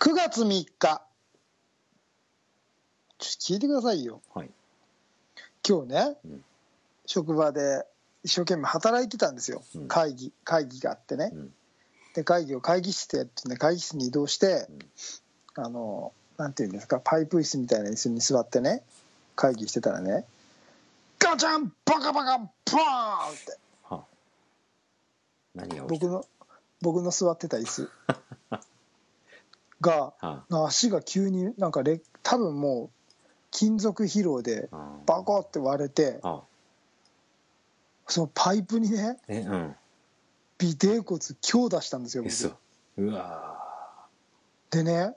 [0.00, 0.66] 9月3日。
[0.78, 1.02] ちょっ
[3.18, 4.22] と聞いてくださいよ。
[4.34, 4.50] はい。
[5.68, 6.44] 今日ね、うん。
[7.04, 7.84] 職場で
[8.24, 9.88] 一生懸命働いてたんですよ、うん。
[9.88, 11.52] 会議会議があってね、うん。
[12.14, 14.66] で会議を会議室でやってね会議室に移動して、
[15.54, 18.82] あのなんていうんですかパイプ椅子みたいな椅子に座ってね
[19.36, 20.24] 会議してたらね
[21.18, 23.58] ガチャンバカバカバーンって。
[23.82, 24.04] はあ。
[25.54, 26.24] 何が僕の
[26.80, 27.90] 僕の座ってた椅子
[29.80, 30.14] が
[30.50, 32.90] 足が急になんかれ多分もう
[33.50, 34.68] 金属疲労で
[35.06, 36.20] バコって割れて
[38.06, 39.76] そのパイプにねえうん。
[40.62, 42.30] 尾てい骨強打したんですよ僕。
[42.32, 42.52] 嘘。
[42.98, 44.06] うわ
[44.70, 45.14] でね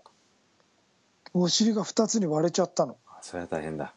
[1.34, 2.94] お尻が2つに割れちゃったの。
[2.94, 3.94] ーそれは大変だ。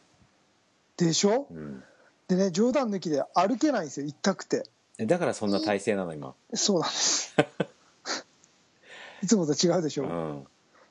[0.97, 1.47] でしょ？
[1.51, 1.83] うん。
[2.29, 4.65] でね冗談抜きで歩けないんですよ痛くて。
[4.99, 6.35] えだからそんな体勢なの今。
[6.55, 7.37] そうなんです。
[9.23, 10.47] いつもと違うでしょ、うん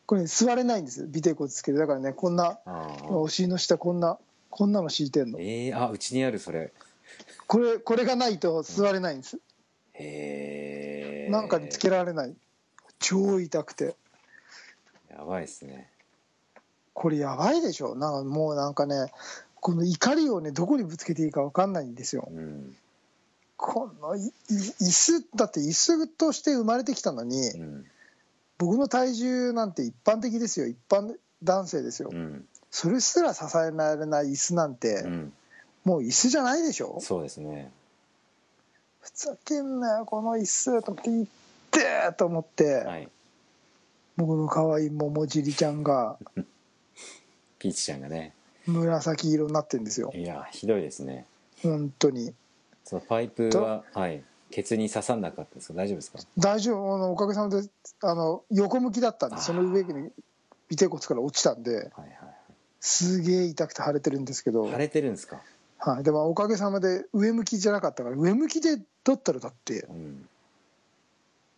[0.05, 1.07] これ、ね、座れないんですよ。
[1.07, 1.77] 尾てい骨つけて。
[1.77, 2.59] だからねこんな
[3.09, 4.17] お尻の下こんな
[4.49, 5.39] こんなの敷いてんの。
[5.39, 6.71] えー、あうちにあるそれ。
[7.47, 9.39] これこれがないと座れないんです、
[9.93, 12.35] へえなんかにつけられない。
[12.99, 13.95] 超痛くて。
[15.09, 15.89] やばいっすね。
[16.93, 17.95] これやばいでしょ。
[17.95, 19.11] なんかもうなんかね
[19.55, 22.27] この怒りをねどこにぶつけていいか分かんないんですよ。
[22.31, 22.75] うん。
[23.57, 27.85] このいい椅子だって椅子として生まれてきたのにうん
[28.57, 30.67] 僕の体重なんて一般的ですよ。
[30.67, 32.09] 一般男性ですよ。
[32.11, 32.45] うん。
[32.71, 35.33] それすら支えられない椅子なんてうん。
[35.83, 36.99] もう椅子じゃないでしょ？
[37.01, 37.71] そうですね。
[39.01, 41.27] ふざけんなよこの椅子と思って「いっ
[41.71, 43.09] てー!」と思って、はい。
[44.17, 46.17] 僕の可愛い桃尻ちゃんが
[47.59, 48.33] ピーチちゃんがね。
[48.65, 50.11] 紫色になってるんですよ。
[50.15, 51.25] いやひどいですね。
[51.61, 52.33] 本当に。
[52.83, 55.73] そのパイプははいケツに刺さんなかったですか？
[55.73, 56.19] 大丈夫ですか？
[56.37, 56.95] 大丈夫。
[56.95, 57.67] あのおかげさまで
[58.03, 60.11] あの横向きだったんでその上に
[60.71, 62.15] 尾てい骨から落ちたんではいはい
[62.79, 65.41] すげえ痛くて腫れてるんですけど、腫れてるんですか？
[65.79, 70.27] はい、でもおかげさまで上向きじゃなかったから上向きでだったらだってうん。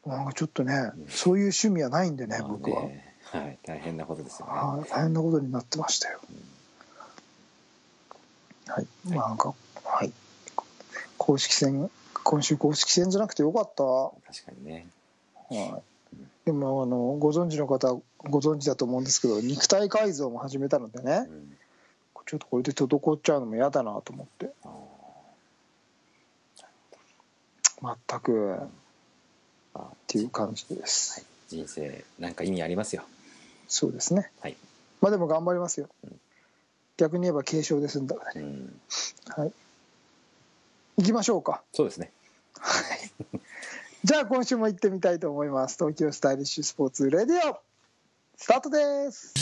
[0.06, 1.08] なんかちょっとねうん。
[1.10, 3.58] そういう趣味はないんでねまあ僕は、ねはい。
[3.66, 4.54] 大変なことですよね。
[4.54, 6.22] はい、大変なことになってましたよ、
[8.68, 9.54] はい、まあなんか
[9.84, 10.14] はい。
[11.18, 11.90] 公式戦
[12.30, 13.84] 今週公式戦じゃなくてよかった。
[14.34, 14.86] 確かにね。
[15.50, 15.80] は
[16.14, 21.26] い、でもあのご存知の方ご存知だと思うんですけど肉体改造も始めたのでね。
[21.30, 21.58] うん。
[22.26, 24.52] ちょっとこれで滞っちゃうのも嫌だなと思って。
[24.66, 24.70] あ
[28.10, 28.68] 全くっー
[29.76, 33.04] あていう感じです、人生なんか意味ありますよ。
[33.70, 34.30] そうですね。
[34.42, 34.58] はい。
[35.00, 35.88] まあでも頑張りますよ。
[36.04, 36.20] うん。
[36.98, 38.16] 逆に言えば軽症で済んだ。
[38.16, 38.82] からねうん。
[39.28, 39.54] はい。
[40.98, 41.62] 行きましょうか。
[41.72, 42.12] そうですね
[44.04, 45.78] じゃあ今週も行ってみたいと思います。
[45.78, 47.60] 東京スタイリッシュスポーツレディオ。
[48.38, 49.34] スタートです。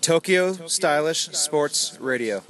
[0.00, 2.42] Tokyo Stylish Sports Radio.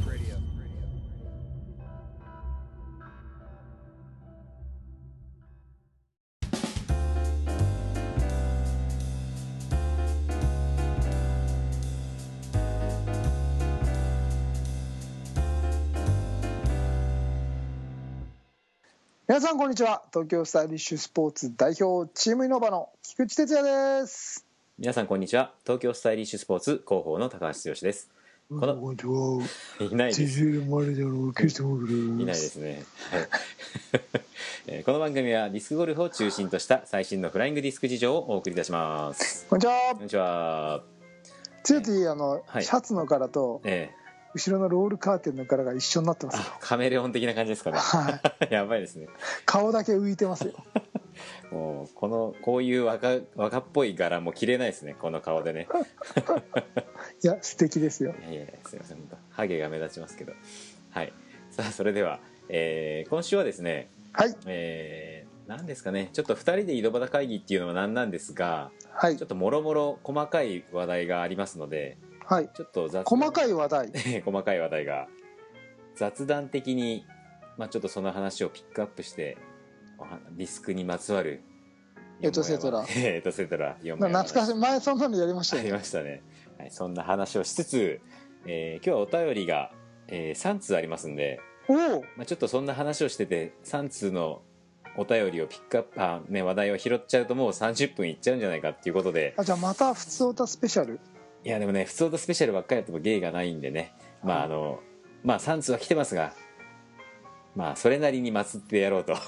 [19.49, 20.03] さんこんにちは。
[20.13, 24.45] 東京スタイリッシュスポーツ代表チームイノバの菊池哲也です。
[24.79, 25.55] 皆さんこんにちは。
[25.65, 28.11] 東京スタイリッシュスポーツ広報の高橋剛です。
[28.51, 29.43] このこんにちは。
[29.91, 30.43] いないです。
[30.43, 32.85] いないですね、
[34.85, 39.47] この番組はディスクゴルフを中心とした最新のフライングディスク事情をお送りいたします。
[39.47, 39.73] こんにちは。
[39.95, 40.83] こんにちは。
[41.63, 42.65] つよティあの、はい。
[42.65, 43.89] シャツの柄とえ
[44.39, 47.79] 後ろのロールカーテンの柄が一緒になってー、ますカメレオン的な感じですかね。
[47.79, 49.09] は やばいですね。
[49.45, 50.53] 顔だけ浮いてますよ。
[51.51, 55.67] もうこのこういう若若っぽい柄も着れないですねこの顔でね。
[57.25, 58.15] いや素敵ですよ。
[58.21, 58.99] いやいやすいません
[59.31, 60.33] ハゲが目立ちますけど。
[60.91, 61.13] はい。
[61.51, 64.37] さあそれでは、えー今週はですねはい。
[64.47, 66.11] えー、何ですかね。
[66.13, 69.17] ちょっと2人で井戸端会議っていうのは何なんですがはい。
[69.17, 71.99] ちょっともろもろ細かい話題がありますので
[72.29, 72.51] はい。
[72.55, 73.93] ちょっと雑細かいい話題。
[74.23, 75.09] 細かい話題が
[75.95, 77.07] 雑談的に、
[77.57, 79.39] まあ、ちょっとその話をピックアップして
[80.33, 81.41] ディスクにまつわる
[82.21, 82.85] エトセトラ。
[82.95, 84.55] エトセトラ懐かしい。
[84.55, 86.23] 前そんなのやりましたありよねましたね、
[86.59, 88.01] はい、そんな話をしつつ、
[88.47, 89.73] えー今日はお便りが、
[90.09, 92.03] えー3通ありますんで、おお。
[92.17, 94.43] まあ、ちょっとそんな話をしてて3通の
[94.97, 99.33] お便りをピックアップあ、ね、話題を拾っちゃうともう30分いっちゃうんじゃないかっていうことで。
[99.37, 101.01] あじゃあまた普通歌スペシャル
[101.45, 103.93] いやでもね普通とスペシャルばっかりやっても芸がないんでね。
[104.23, 104.81] まああの
[105.25, 106.33] まあ3通は来てますが
[107.55, 109.15] まあそれなりに祀ってやろうと。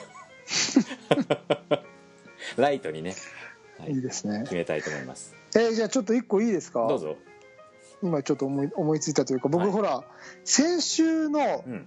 [2.57, 3.15] ライトにね。
[3.79, 3.93] はい。
[3.93, 4.41] いいですね。
[4.43, 5.35] 決めたいと思います。
[5.55, 6.87] えーじゃあちょっと一個いいですか？
[6.89, 7.17] どうぞ。
[8.03, 9.71] 今ちょっと思い思いついたというか僕、はい。
[9.71, 10.05] ほら
[10.45, 11.87] 先週のうん。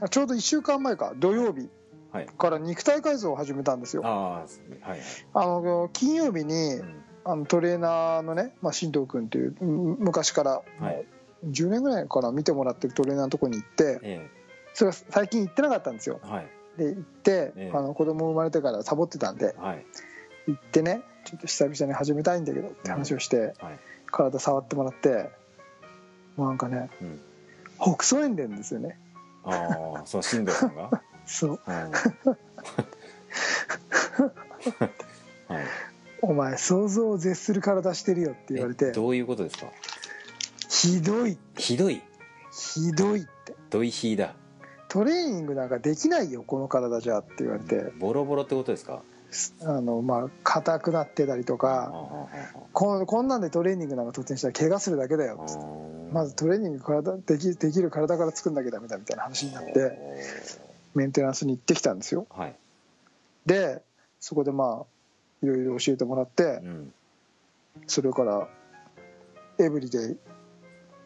[0.00, 1.68] あちょうど1週間前か土曜日
[2.12, 2.26] はい。
[2.26, 4.02] から肉体改造を始めたんですよ。
[4.04, 5.00] ああはいはい。
[5.34, 10.80] あの金曜日にうんあのトレーナーのね、まあ、新藤君といううん昔からはい。
[10.80, 11.04] も
[11.44, 14.30] う10年ぐらいから見てもらってるトレーナーのところに行ってえ
[14.74, 16.20] それが最近行ってなかったんですよ。
[16.24, 16.46] えはい。
[16.78, 17.76] で行って、ええ。
[17.76, 19.84] あの子供生まれてからサボってたんではい。
[20.46, 23.78] 行ってねちょっと久々に始めたいんだけどって話をして、はい。
[24.06, 25.30] 体触ってもらって
[26.36, 27.20] もうなんかねうん。
[27.80, 28.98] 北総園伝ですよね。
[29.44, 29.50] あ
[29.96, 30.90] あその新藤さんが？
[31.26, 31.60] そう。
[31.66, 31.72] うん。
[35.48, 35.64] はい
[36.22, 38.86] お前想像を絶する体してるよって言われて。
[38.86, 39.66] えどういうことですか？
[40.70, 42.00] ひどいひどい？
[42.52, 43.54] ひどいって。
[43.70, 44.34] ドイヒーだ。
[44.88, 47.92] トレーニングなんかできないよこの体じゃって言われて。
[47.98, 49.02] ボロボロってことですか？
[49.62, 52.28] あのまあ硬くなってたりとあかあ
[52.72, 55.62] ここんなんでトレーニングなんか突然したら怪我するだけだあよつって。
[55.62, 55.66] あ
[56.12, 59.98] まずトレーニング体できできる体から作んなきゃダメだみたいな話になって
[60.94, 62.26] メンテナンスに行ってきたんですよ。
[62.30, 62.54] はい。
[63.46, 63.82] で
[64.20, 64.86] そこでまあ
[65.42, 66.92] いろいろ教えてもらってうん。
[67.86, 68.48] それから
[69.58, 70.16] エブリデイ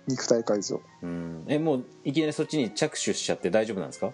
[0.08, 1.44] 肉体改造うん。
[1.48, 4.12] えもういきなりそっちに着手しちゃって大丈夫なんですか？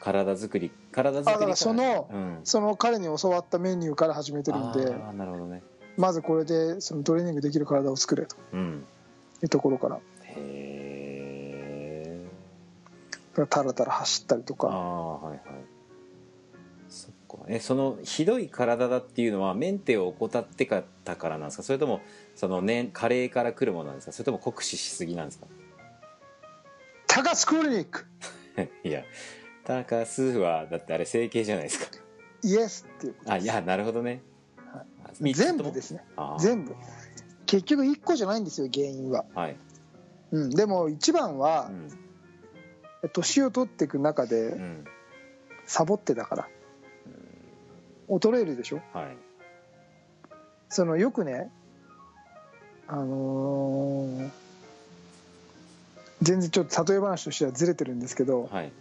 [0.00, 1.56] 体作り体作りから。
[1.56, 2.40] そのうん。
[2.44, 5.62] その彼に教わったメニューから始めてるんでああなるほどね。
[5.96, 8.36] まずこれでそのトレーニングできる体を作れと。
[8.52, 8.84] うん。
[9.42, 9.96] いうところから。
[10.22, 12.26] へえ
[13.48, 14.70] タラタラ走ったりとああ
[15.20, 15.40] かはいはい
[17.48, 21.62] えそのひどい体だっていうのはメンテを怠ってかったからなんですか？
[21.62, 22.00] それとも
[22.34, 24.12] その、ね、加齢から来るものなんですか？
[24.12, 25.46] それとも酷使しすぎなんですか？
[27.06, 28.06] 高須クリニック。
[28.84, 29.02] いや
[29.64, 31.98] 高須はだってあれ整形じゃないですか。
[32.42, 34.22] イエスっていうあいやなるほどね、
[34.72, 35.62] はあ三つとも？
[35.62, 36.04] 全部ですね。
[36.38, 36.74] 全部。
[37.46, 39.56] 結局1個じゃないんですよ原因は、はい、
[40.32, 41.88] うん、でも一番うはん
[43.12, 44.84] 年を取っていく中うでん。
[45.66, 46.48] サボってたから
[48.08, 48.80] 衰えるでしょ？
[48.92, 49.16] はい。
[50.68, 51.50] そのよくね
[52.86, 54.28] あのー
[56.20, 58.72] 全然ちょっと例え話としてはずれてるんですけどはい。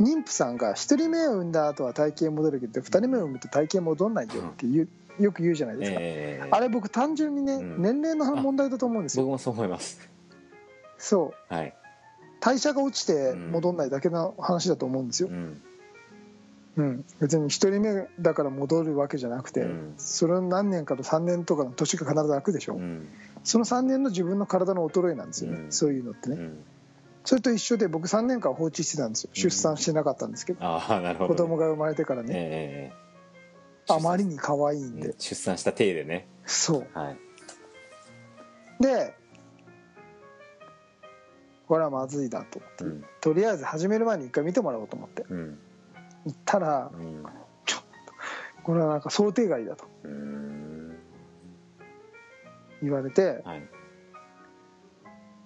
[0.00, 4.82] 妊婦さんが1人目を産んだ後は体型戻るけど2人目を産むと体型戻んないよって言
[5.18, 6.48] うよく言うじゃないですか、ええ。
[6.48, 7.82] あれ僕単純にね、うん。
[7.82, 9.24] 年齢の問題だと思うんですよ。
[9.24, 9.98] 僕もそう思います。
[10.96, 11.52] そう。
[11.52, 11.74] はい。
[12.38, 15.28] 代謝が落ちて戻んないだけの話だと思うんですよ。
[15.28, 15.60] う、ん
[16.78, 19.94] うん、別に1人目だから戻るわけじゃなくて、うん。
[19.98, 23.08] それの何年かと3年とかの年が必ず空くでしょ、うん。
[23.42, 25.72] その3年の自分の体の衰えなんですよね、うん。
[25.72, 26.64] そういうのってね、うん。
[27.24, 29.30] それと一緒で僕3年間放置してたんですよ。
[29.34, 29.42] うん。
[29.42, 31.28] 出産してなかったんですけど、ああなるほど。
[31.30, 33.08] 子供が生まれてからね、ええ
[33.90, 36.28] あまりに可愛いんで、うん出産した体でね。
[36.46, 36.86] そう。
[36.96, 37.18] はい。
[38.80, 39.16] で
[41.66, 43.04] これはまずいなと思って、うん。
[43.20, 45.24] とりあえず始める前に一回見てもらおうと思って。
[45.28, 45.58] うん
[46.28, 47.24] 行ったらうん。
[47.64, 50.96] ちょっとこれはなんか想定外だとうん。
[52.82, 53.68] 言われてはい。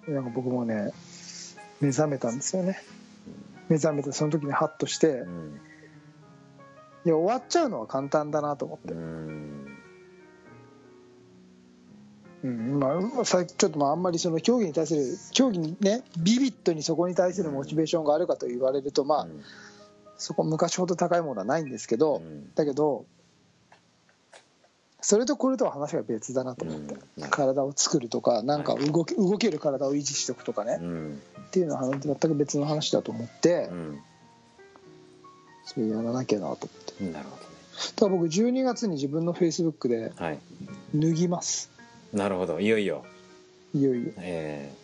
[0.07, 0.91] なんか僕もね
[1.79, 2.79] 目覚めたんですよね。
[3.69, 5.59] 目覚めてその時にハッとしてうん。
[7.05, 9.63] いや終わっちゃうのは簡単だなと思っうて、ん。
[12.43, 19.27] うんまあ、さちょっとまああんまりその競技に対する競技にねビビッドにそこに対するモチベーションがあるかと言われるとまあ
[20.23, 22.53] そこ昔ほど高いものはないんですけど、うん。
[22.55, 23.05] だけど
[25.01, 27.29] それとこれとは話が別だなと思って、うん。
[27.29, 31.21] 体を作るとかなんか動け動ける体を維持しておくとかね、うん。
[31.47, 33.99] っていうのは全く別の話だと思って、うん。
[35.65, 36.59] それやらなきゃなと思っ
[36.97, 37.03] て。
[37.11, 40.39] なるほだから僕12月に自分のフェイスブックでどねはい。
[40.95, 41.69] 脱ぎます。
[42.13, 42.61] なるほど。
[42.61, 43.03] いよいよ。
[43.73, 44.13] いよいよ。
[44.19, 44.73] ええ。
[44.73, 44.82] だから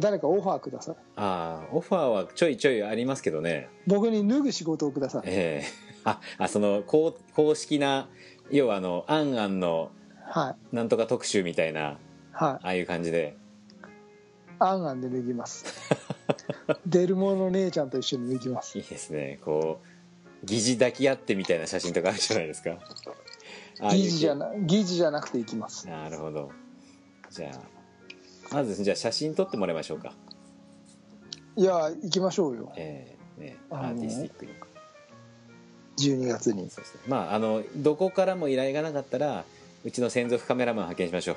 [0.00, 0.96] 誰かオファーください。
[1.16, 3.68] ああオファーはちょいちょいありますけどね。
[3.86, 5.22] 僕に脱ぐ仕事をください。
[5.26, 5.92] ええ。
[6.04, 8.08] ああその公公式な
[8.50, 9.90] 要はあの「あんあん」の
[10.26, 10.74] はい。
[10.74, 11.98] なんとか特集みたいな
[12.32, 12.52] はい。
[12.52, 13.36] ああいう感じで。
[14.58, 15.64] あんあんで脱ぎます。
[16.86, 18.78] デルモの姉ちゃんと一緒に脱ぎます。
[18.78, 19.38] いいですね。
[19.44, 22.78] こう疑似抱き合ってみたいな写真とかあるじゃないですか。
[23.90, 25.88] 疑似じゃな疑似じゃなくていきます。
[25.88, 26.50] なるほど。
[27.30, 27.81] じゃあ
[28.52, 30.12] まずじゃあ写真撮ってもらいましょうか。
[31.56, 32.72] いや行きましょうよ。
[32.76, 34.52] ええねあのアーティスティックに
[35.98, 36.70] 12月に。
[36.70, 37.00] そうですね。
[37.08, 39.44] まああのどこからも依頼がなかったら
[39.84, 41.36] うちの専属カメラマン派遣しましょ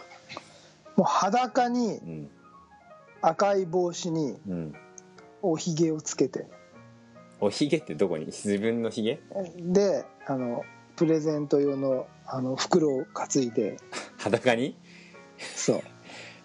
[0.95, 2.29] もう裸にううん。
[3.21, 4.73] 赤い帽子にうん。
[5.41, 6.47] おひげをつけて。
[7.39, 8.25] おひげってどこに？
[8.27, 9.19] 自分のひげ？
[9.59, 10.63] であの
[10.95, 13.77] プレゼント用のあの袋を担いで。
[14.17, 14.77] 裸に？
[15.37, 15.81] そう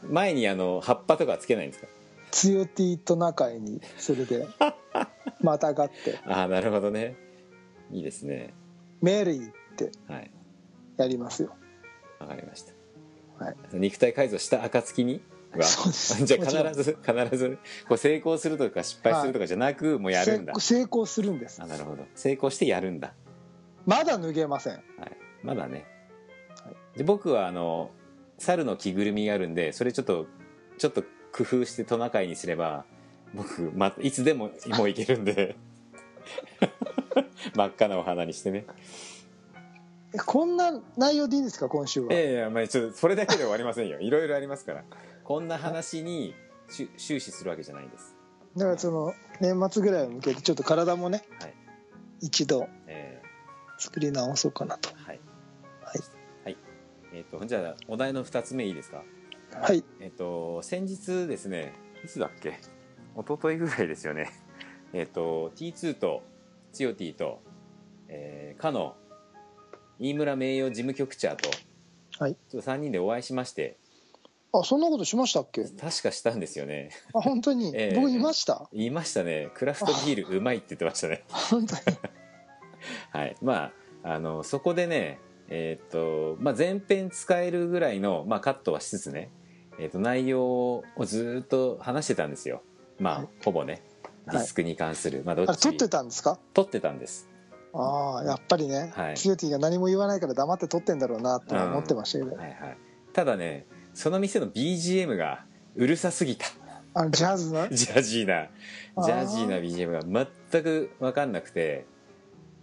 [0.02, 1.88] 前にあの葉っぱとかつけないんですか？
[2.30, 4.46] つよ T トナカイにそれで
[5.40, 6.18] またがって。
[6.26, 7.16] ああなるほどね。
[7.90, 8.54] いいですね
[9.02, 10.30] 「メリー」ってはい。
[10.96, 11.54] やりますよ。
[12.18, 13.56] わかりました、はい。
[13.72, 15.22] 肉体改造した暁に？
[15.52, 15.62] は？
[16.24, 20.54] じゃあ必ず必ずこう成功するとか失敗するとかじゃなく、もうやるんだ。
[20.54, 21.60] 成成功するんです。
[21.62, 22.04] あなるほど。
[22.14, 23.14] 成功してやるんだ。
[23.86, 24.74] まだ脱げません。
[24.74, 24.82] はい、
[25.42, 25.86] まだね、
[26.64, 26.98] はい。
[26.98, 27.90] で僕はあの
[28.40, 30.26] 猿の着ぐるみがあるんでそれちょっと
[30.78, 32.84] ちょっと工夫してトナカイにすれば
[33.34, 35.56] 僕、ま、いつでももういけるんで。
[37.54, 38.66] 真っ赤なお花にしてね。
[40.12, 44.00] えこんな内容でいいんですか今週は、ええいやまあちょっとそれだけで終わりませんよ。
[44.00, 44.84] いろいろありますから。
[45.22, 46.34] こんな話に
[46.68, 48.16] し終始するわけじゃないんです。
[48.56, 51.54] だからその年末ぐらいを向けてちょっと体もねはい。
[52.20, 53.22] 一度え。
[53.78, 54.90] 作り直そうかなと
[57.20, 59.02] えっ、とじゃあお題の2つ目いいですか？
[59.52, 59.84] はい。
[60.00, 62.58] えっと先日ですねいつだっけ？
[63.16, 64.30] 一昨日ぐらいですよね。
[64.94, 66.22] えっと T2 と
[66.72, 67.42] つよ T と、
[68.08, 68.96] えー、かの
[69.98, 71.50] 飯村名誉事務局長と
[72.18, 72.36] はい。
[72.48, 73.76] ちょっと3人でお会いしまして。
[74.52, 75.62] あそんなことしましたっけ？
[75.64, 76.90] 確かしたんですよね。
[77.14, 77.96] あ本当に、 ええ。
[77.96, 78.68] 僕いました？
[78.72, 79.50] 言いましたね。
[79.54, 81.22] クラフトビールうまいって言ってましたね。
[81.28, 81.80] 本当に？
[83.12, 83.36] はい。
[83.42, 83.72] ま
[84.02, 85.18] ああのそこでね
[85.50, 89.30] えっと、まあ、前編使えるぐらいの、まあ、カットはしつつね、
[89.78, 92.62] えっと内容をずっと話してたんですよ。
[92.98, 93.28] まあ、はい。
[93.44, 93.82] ほぼね。
[94.30, 95.60] ディスクに関する、まあどっち？
[95.60, 96.38] 撮ってたんですか？
[96.54, 97.28] 撮ってたんです。
[97.72, 99.16] ああやっぱりね、はい。
[99.16, 102.78] ツヨティが何も言わないから黙って撮ってんだろうなとは思ってましたけど、はいはい。
[103.12, 106.46] ただねその店の BGM がうるさすぎた。
[106.94, 108.48] あのジャズのジャジーな。
[109.04, 111.86] ジャジーな BGM が全く分かんなくて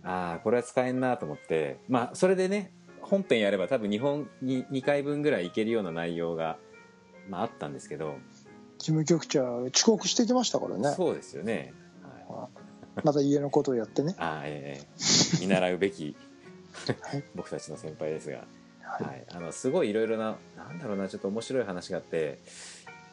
[0.04, 1.80] ああこれは使えんなと思って。
[1.90, 2.72] まあそれでね
[3.10, 6.58] 本編やれば多分日本に2回分ぐらいいけるような内容が、
[7.30, 8.18] まあ、あったんですけど、
[8.78, 10.94] 事務局長遅刻してきましたからね。
[10.96, 11.74] そうですよね、
[12.30, 12.50] は
[12.98, 14.16] い、また家のことをやってね。
[14.20, 16.16] ああええ見習うべき
[16.86, 17.24] はい。
[17.36, 18.44] 僕たちの先輩ですが、
[18.84, 19.04] はい。
[19.04, 22.40] はい、あのすごいいろいろななんだろうなちょっと面白い話があって、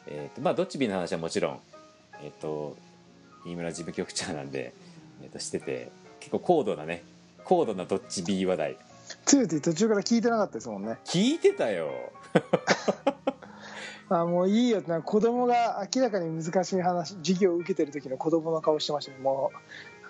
[0.07, 1.59] えーとまあ、どっちビーの話はもちろん、
[2.21, 2.77] えっと
[3.45, 4.73] 飯村事務局長なんで、
[5.23, 7.03] えー、としてて結構高度なね
[7.43, 8.77] 高度などっちビー話題
[9.25, 10.97] ツヨティ途中から聞いてなかったですもんね。
[11.03, 11.89] 聞いてたよ。
[14.07, 19.51] あもういいよって子供が明らかに難しい話授業を受けてる時の子供の顔してましたねも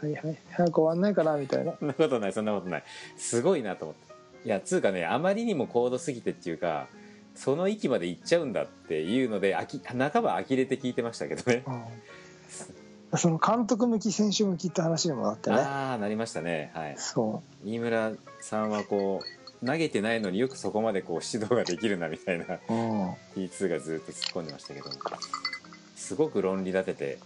[0.03, 1.75] うはいはい早く終わんないかなみたいな。
[1.79, 2.84] そんなことないそんなことない。
[3.15, 4.13] すごいなと思って。
[4.45, 6.88] いやつうかねあまりにも高度すぎてっていうか
[7.34, 11.63] その域まで行っちゃうんだっていうのであき半ば呆れて聞いてましたけどね。
[11.65, 11.84] うん
[13.17, 15.57] その監督向き選手向きって話にもなってね。
[15.57, 16.72] ああなりましたね。
[16.74, 16.95] はい。
[16.98, 19.22] そ飯村さんはこ
[19.62, 22.45] う投げてないのによくそこまでこう指導ができるなみたいな。
[22.45, 24.89] う、うん、T2 がずっと突っ込んでましたけど。
[25.95, 27.17] すごく論理立てて、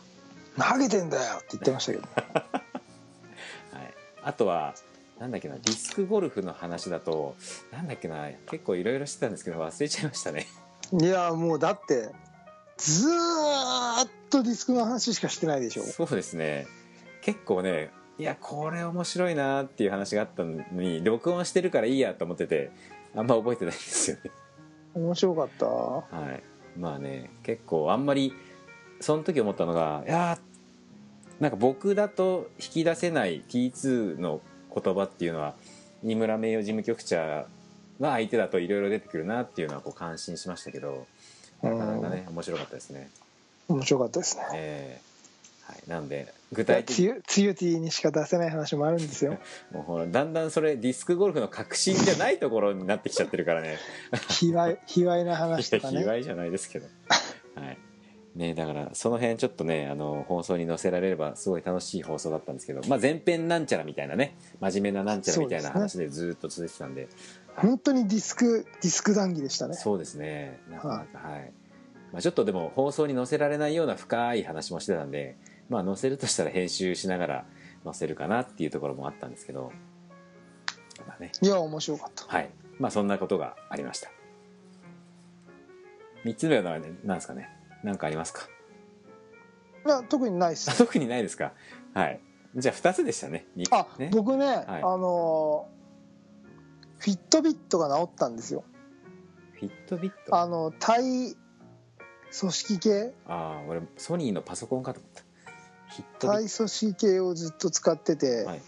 [0.58, 2.04] 投げてんだよって言ってましたけど。
[3.78, 3.94] はい、
[4.24, 4.74] あとは
[5.20, 7.36] なんだっけなディスクゴルフの話だと
[7.74, 10.48] なんだっけな結構いろいろしてたんですけど忘れちゃいましたね。
[10.94, 12.10] いやもうだって
[12.80, 15.84] ずーっとディスクの話しかしてないでしょ。
[15.84, 16.66] そうですね。
[17.22, 22.72] 結構ねいやこれ面白いなっていう話があったのに録音してるからいいやと思ってて
[23.16, 24.32] あんま覚えてないんですよね。
[24.94, 25.66] 面白かった。
[25.66, 26.44] はい、
[26.80, 28.34] まあね結構あんまり
[29.02, 34.42] その時思ったのがいやーなんか僕だと引き出せない T2 の
[34.74, 35.56] 言葉っていうのは
[36.04, 37.18] 飯村名誉事務局長
[38.00, 41.08] が相手だといろいろ出てくるなっていうのはこう感心しましたけど
[41.62, 43.10] なかなかね面白かったですね。
[43.68, 44.44] 面白かったですね。
[44.54, 45.10] えー
[45.70, 47.22] はい、なので具体的に。
[47.28, 49.38] つゆティにしか出せない話もあるんですよ。
[49.72, 53.78] もうほらだんだんそれディスクゴルフの革新じゃないところになってきちゃってるからね。
[54.30, 56.02] 卑猥卑猥な話とかね。
[56.06, 56.88] 猥じゃないですけど。
[57.56, 57.78] はい
[58.36, 67.10] ねだからその辺ちょっとねあの放送に載せられればすごい楽しい放送だったんですけど、まあ、前編なんちゃらみたいなね真面目ななんちゃらみたいな話でずっと続いてたんで
[67.56, 69.74] 本当にディスクディスク談義でしたね。
[69.74, 70.62] そうですね。
[70.70, 71.52] なかなかはい、
[72.14, 75.38] まあ、ちょっとでも放送に載せられないような深い話もしてたんで
[75.70, 77.46] まあ載せるとしたら編集しながら
[77.84, 79.74] 載せるかなっていうところもあったんですけど
[81.06, 81.32] まあね。
[81.42, 82.26] いや面白かった。
[82.28, 82.50] はい。
[82.78, 84.10] まあそんなことがありました。
[86.24, 87.50] 3つ目は何なんですかね
[87.84, 88.48] 何かありますか？
[89.86, 91.54] いや特にないっすあ 特にないですか？
[91.94, 92.20] はい。
[92.56, 93.46] じゃあ2つでしたね。
[93.56, 94.10] にあ、ね。
[94.12, 95.68] 僕ね、あの
[96.98, 98.64] フィットビットが治ったんですよ。
[99.54, 100.36] フィットビット？
[100.36, 101.36] ああの対
[102.40, 103.14] 組織系。
[103.28, 105.22] あー俺ソニーのパソコンかと思った。
[105.96, 108.62] フィットビッ対組織系をずっと使ってて、はい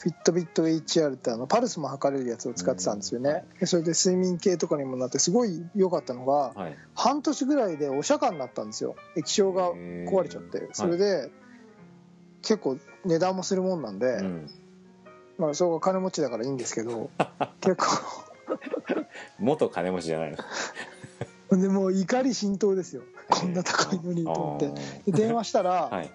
[0.00, 6.76] フィットビット HR ってあのパルスも測れるやつを使ってたんですよね、でそれで睡眠計とかにもなってすごい良かったのがはい。
[6.94, 8.96] 半年ぐらいでお釈迦になったんですよ。
[9.14, 10.68] 液晶が壊れちゃって。
[10.72, 11.30] それで
[12.40, 14.50] 結構値段もするもんなんで、うん。
[15.36, 17.10] まあそこが金持ちだからいいんですけど
[17.60, 17.86] 結構。
[19.38, 20.30] 元金持ちじゃない
[21.50, 21.58] の？
[21.60, 23.02] でもう怒り心頭ですよ。
[23.28, 24.60] こんな高いのにと思っ
[25.04, 25.12] て。
[25.12, 26.10] で電話したら、 はい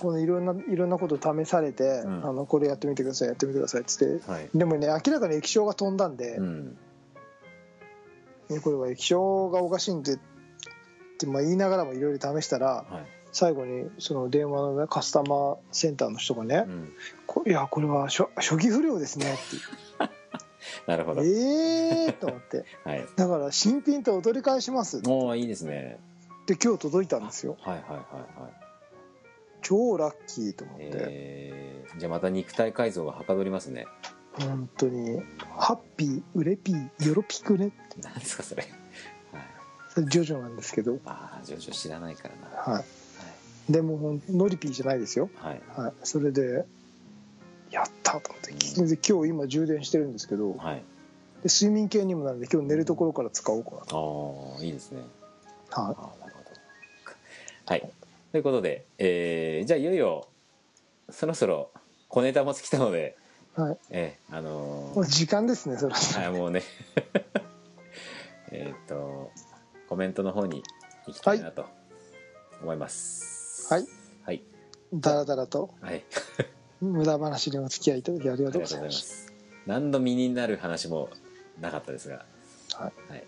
[0.00, 2.26] このいろんないろんなこと試されて、うん。
[2.26, 4.48] あのこれやってみてくださいやってみてくださいっつってはい。
[4.54, 6.78] でもね明らかに液晶が飛んだんで、うん。
[8.48, 10.18] ねこれは液晶がおかしいんでっ
[11.18, 13.06] て、まあ、言いながらもいろいろ試したらはい。
[13.32, 16.92] 最後にその電話の、ね、カスタマーセンターの人がねうん
[17.26, 20.16] 「こいやこれは初初期不良ですね」って。
[20.86, 21.22] なるほど。
[21.22, 22.64] ええーと思って。
[22.84, 23.06] はい。
[23.16, 25.98] だから新品とお取り返しますおーいいですね。
[26.48, 27.56] 今日届いたんですよ。
[27.60, 27.98] はいはいはい
[28.40, 28.65] はい
[29.66, 33.88] 超ラッキーと思って、えー、じゃあまた肉体改造がはかどりますね。
[34.38, 35.20] 本当に。
[35.58, 37.72] ハッピーウレピーヨロピクね。
[38.00, 38.62] 何ですかそれ。
[39.32, 39.42] はい。
[39.88, 41.00] それジョジョなんですけど。
[41.04, 42.34] ああ徐々知らないから
[42.70, 42.74] な。
[42.74, 42.80] は
[43.68, 43.72] い。
[43.72, 45.30] でもほんノリピーじゃないですよ。
[45.34, 45.60] はい。
[45.76, 45.92] はい。
[46.04, 46.64] それで
[47.72, 48.52] やったと思って。
[48.52, 50.54] で今日今充電してるんですけど。
[50.54, 50.76] はい。
[51.42, 55.02] で睡眠系にもなるんで今日寝るところから使おうかなああいいですね。
[55.70, 56.50] とはああなるほど。
[57.66, 57.90] はい
[58.36, 60.28] ということで、えーじゃあいよいよ
[61.08, 61.70] そろそろ
[62.08, 63.16] 小ネタも尽きたので
[63.56, 66.62] い、はい、えーあのもう時間ですねそれははいもうね。
[68.52, 69.30] えっと
[69.88, 70.62] コメントの方に
[71.06, 71.64] 行きたいなと
[72.60, 73.72] 思います。
[73.72, 73.86] はい。
[74.22, 74.42] はい。
[74.92, 75.70] だらだらと。
[75.80, 76.04] はい。
[76.82, 79.26] 無駄話にお付き合いいただきありがとうございまありがとうございます。
[79.28, 79.32] す
[79.64, 81.08] 何度身になる話も
[81.58, 82.26] なかったですが。
[82.74, 83.24] はい、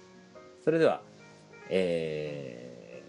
[0.62, 1.00] それでは
[1.71, 3.03] え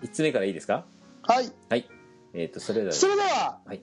[0.00, 0.86] ー、1つ目からいいですか？
[1.22, 1.52] はい。
[1.68, 1.88] はい。
[2.34, 2.92] えっ、とそれでは。
[2.92, 3.82] それでは、はい。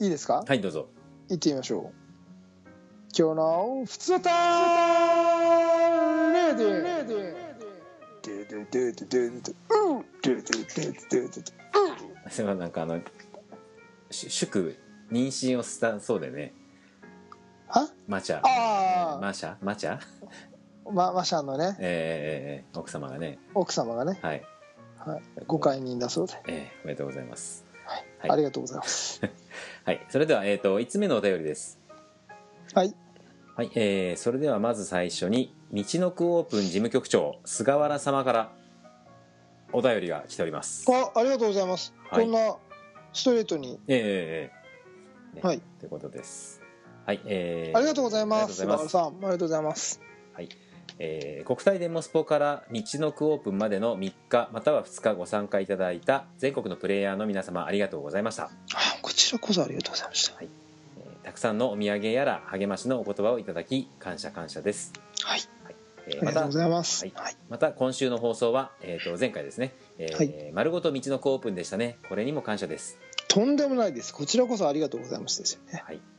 [0.00, 0.44] いいですか？
[0.46, 0.88] はいどうぞ。
[1.28, 1.82] 行ってみましょう。
[3.18, 4.30] 今日の「ふつおた
[6.32, 7.36] レディレディ
[8.22, 9.54] デデデデデデデ
[12.42, 13.00] うんなんかあの
[14.10, 14.76] し祝
[15.10, 16.52] 妊娠をしたそうでね。
[17.68, 17.88] は？
[18.06, 18.40] マチャ。
[18.44, 19.20] あー。
[19.22, 19.56] マシャ？
[19.62, 19.98] マチャ？
[20.92, 21.76] まマシャンのね。
[21.80, 23.38] えー、奥様がね。
[23.54, 24.44] 奥様がね、はい、
[25.06, 27.64] はい、ご解任だそうで、えー、おめでとうございます。
[28.18, 29.20] はい、ありがとうございます。
[29.84, 30.04] はい。
[30.08, 31.78] それでは、えー、と5つ目のお便りです。
[32.74, 32.92] はい。
[33.54, 38.52] はい、えー、それではまず最初に道のくオープン事務局長菅原様から
[39.72, 40.84] お便りが来ております。
[40.92, 42.24] あありがとうございます、はい。
[42.24, 42.56] こんな
[43.12, 43.78] ストレートに。
[43.86, 45.60] えー、えーねはい。
[45.78, 46.60] ということです。
[47.04, 47.20] はい。
[47.26, 48.54] えー、ありがとうございます。
[48.54, 50.00] 菅原さんありがとうございます。
[50.32, 50.48] はい
[50.98, 58.50] えー国体デモスポから道のくオープンまでの3日または2日ご参加いただいた全国のプレイヤーの皆様ありがとうございました、あ
[59.02, 60.36] こちらこそありがとうございました。
[60.40, 60.48] えー
[61.22, 65.40] たくさんのお土産やら励ましのお言葉をいただき感謝感謝です、はい。
[66.06, 67.04] えーまたありがとうございます。
[67.04, 67.12] はい。
[67.16, 67.36] はい。
[67.48, 70.52] また今週の放送は、えー、と前回ですね、えーはい。
[70.52, 71.98] 丸ごと道のくオープンでしたね。
[72.08, 74.14] これにも感謝です、とんでもないです。
[74.14, 75.82] こちらこそありがとうございますですよね。
[75.84, 75.96] はい。
[75.96, 76.15] えー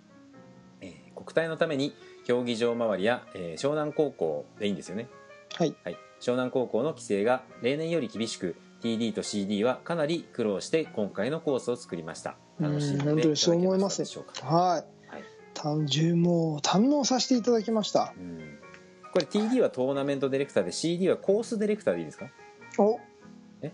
[1.28, 1.94] 国体のために
[2.26, 5.08] 競技場周りや、えー湘南高校でいいんですよね。
[5.56, 5.76] はい。
[5.84, 12.36] はい、湘南高校の規制が例年より厳しく TD と CD はかなり苦労して今回のコースを作りました。
[12.60, 15.14] 楽しんでいただけうん本当にそう思いましたでしょうかはい。
[15.14, 15.24] はい。
[15.54, 18.14] 単純もう堪能させていただきました。
[18.18, 18.58] うん。
[19.12, 22.28] これ TD はトーナメントディレクターで CD はコースディレクターでいいですか？
[22.78, 23.00] お。
[23.62, 23.72] え？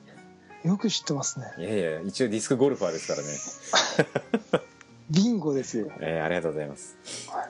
[0.63, 1.47] よく知ってますね。
[1.57, 4.63] いやいや一応ディスクゴルファーですからね、
[5.11, 5.91] ビンゴですよ。
[5.99, 6.97] えーありがとうございます。
[7.29, 7.42] は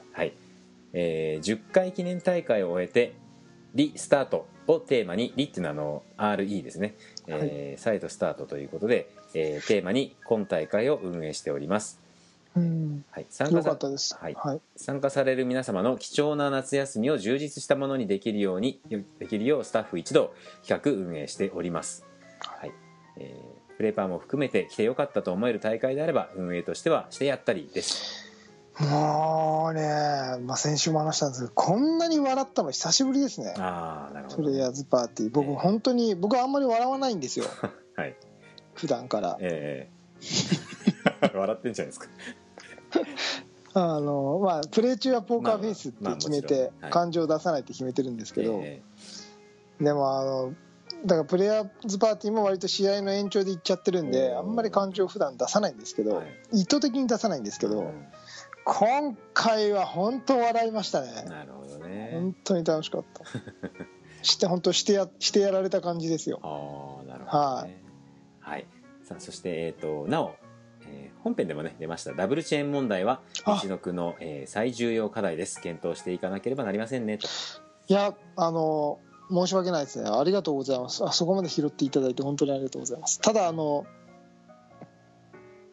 [0.93, 3.13] えー10回記念大会を終えて
[3.73, 6.95] リスタートをテーマにリっていうのはあの RE ですね、
[7.27, 11.99] えー再度スタートということで、えーテーマに今大会を運営しております。
[12.55, 13.03] うん。
[13.09, 13.77] はい、参加よさ
[14.75, 18.79] 参加される皆様の貴重な夏休みを充実したものにできるように
[19.17, 20.33] できるようスタッフ一同
[20.65, 22.05] 企画運営しております、
[22.39, 22.71] はい。
[23.17, 28.22] えープレーパーも含めて来てよかったと思える大会であれば運営としてはしてやったりです
[28.79, 29.83] もうね、
[30.41, 33.53] まあ、先週も話したんですけどこんなに笑ったの久しぶりですね。
[33.57, 35.29] ああなるほどプレイヤーズパーティー。
[35.31, 35.55] 僕ええ。
[35.55, 37.45] 本当に僕はあんまり笑わないんですよ。
[37.95, 38.15] はい。
[38.73, 39.37] 普段から。
[39.39, 39.89] え
[41.21, 42.07] え 笑ってんじゃないですか。
[43.75, 46.91] あのまあプレー中はポーカーフェイスってまあまあ決めてもちろんはい。
[46.91, 48.59] 感情を出さないって決めてるんですけど。
[48.63, 48.81] え
[49.79, 50.53] でもあの
[51.05, 56.61] だからプレイヤーズパーティーも割と試合の延長で行っちゃってるんであんまり感情を普段出さないんですけど、はい。
[56.61, 57.91] 意図的に出さないんですえけど、
[58.65, 61.23] 今回は本当笑いましたね。
[61.27, 62.09] なるほどね。
[62.13, 63.23] 本当に楽しかった。
[64.23, 66.39] して本当してやしてやられた感じですよ。
[66.43, 67.83] ああなるほどね。
[68.39, 68.65] はい、
[69.03, 70.35] さあそしてえっ、となお、
[70.87, 73.61] えー本編でもね出ましたダブルチェーン問題はあ。
[73.63, 75.59] 道の区の、えー最重要課題です。
[75.61, 77.27] 検討していかなければなりませんねと。
[77.87, 78.99] いやあの
[79.29, 80.09] 申し訳ないですね。
[80.09, 81.03] ありがとうございます。
[81.03, 83.19] あそこまで拾っていただいて本当にありがとうございます。
[83.19, 83.85] ただあの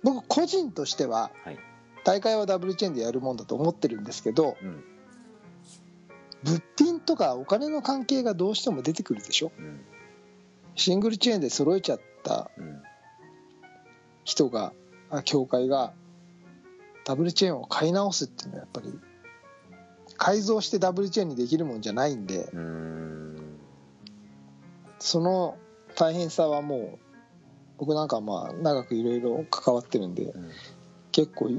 [0.03, 1.59] 僕個人としては、はい
[2.05, 4.85] 大会はダブルチェーンでやるもんだと思ってるんですけどうん。
[6.43, 9.53] 物品とかお金の関係がどうしても出てくるでしょ？
[9.59, 9.81] うん。
[10.75, 12.83] シングルチェーンで揃えちゃったうん。
[14.25, 14.73] 人が
[15.11, 15.93] あ協会が
[17.05, 18.99] ダブルチェーンを買い直すっていうのはやっぱり
[20.17, 22.49] 改造してダブルチェーンにできるもんじゃないんで
[24.99, 25.57] その
[25.97, 26.99] 大変さはもう
[27.79, 30.51] 僕なんかはまあ長くいろいろ関わってるんでうん
[31.13, 31.51] 結構、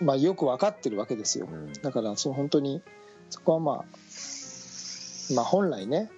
[0.00, 1.48] まあ、よく分かってるわけですよ。
[1.50, 1.72] うん。
[1.72, 2.82] だからそう本当に
[3.30, 3.84] そこはまあ
[5.34, 6.10] まあ本来ね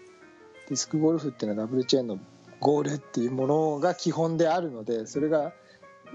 [0.68, 2.18] ディスクゴルフっていうのはダブルチェーンの
[2.60, 5.52] ゴールっていうものが基本であるのでそれが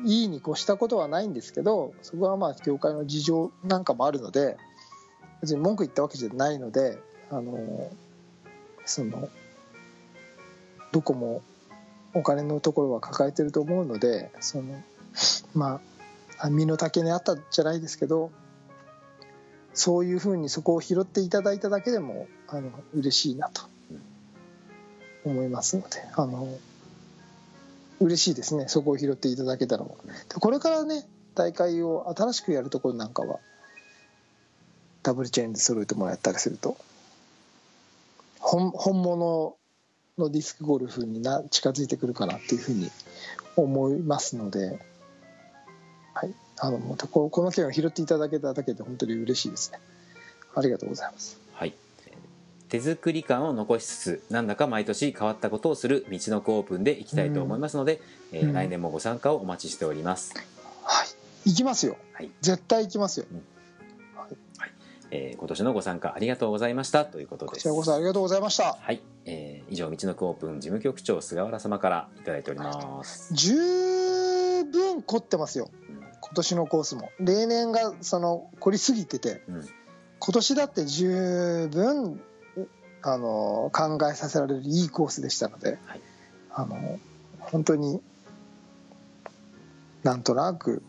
[0.05, 4.57] いいに越したことはないんですけどそこはまあ協会の事情なんかもあるので
[5.41, 6.97] 別に文句言ったわけじゃないので
[7.29, 7.91] あの
[8.85, 9.29] その
[10.91, 11.41] どこも
[12.13, 14.81] お金のところは抱えてると思うのでその
[15.53, 15.94] まあ
[16.50, 18.32] 身の丈にあったじゃないですけど
[19.74, 23.63] そういうふうにそこを拾っていただいただけでもあの嬉しいなと
[25.26, 26.48] 思いますのであの
[28.00, 28.67] 嬉しいですね。
[28.67, 29.91] そこを拾っていただけたらで
[30.39, 33.39] これからね大会を新しくやるところなんかは
[35.04, 36.78] ダブルチェーンで揃えてもらったりすると
[38.39, 39.56] 本本物
[40.17, 42.89] のディスクゴルフにな近づいてくるかなっていうふうに
[43.56, 44.80] 思いますので、
[46.15, 49.80] はい、あのもうここの件を拾っていただけただけで本当に嬉しいですね。
[50.56, 51.39] ありがとうございます。
[51.51, 51.73] はい。
[52.69, 58.01] 手作り感を残しつつなんだか毎年変わったことをする道のくオープンでいきたいと思いますので、
[58.32, 60.34] えーうん来年もご参加をお待ちしております、
[60.84, 61.08] はい。
[61.49, 61.97] 行きますよ。
[62.13, 62.32] はい。
[62.41, 63.25] 絶対行きますよ。
[65.12, 67.06] えー今年のご参加ありがとうございました。
[67.06, 67.63] ということこです。
[67.63, 68.78] ちらこそありがとうございました。
[68.80, 73.54] はい、えー以上道のくオープン事務局長菅原様からいただいております、十
[74.63, 75.69] 分凝ってますよ。
[75.71, 75.85] うん
[76.25, 77.11] 今年のコースも。
[77.19, 79.67] 例年がその凝りすぎててうん。
[80.17, 82.19] 今年だって十分
[83.03, 86.01] あの考えさせられるいいコースでしたので、はい。
[86.49, 86.99] あの
[87.39, 88.01] 本当に
[90.03, 90.81] なんとなく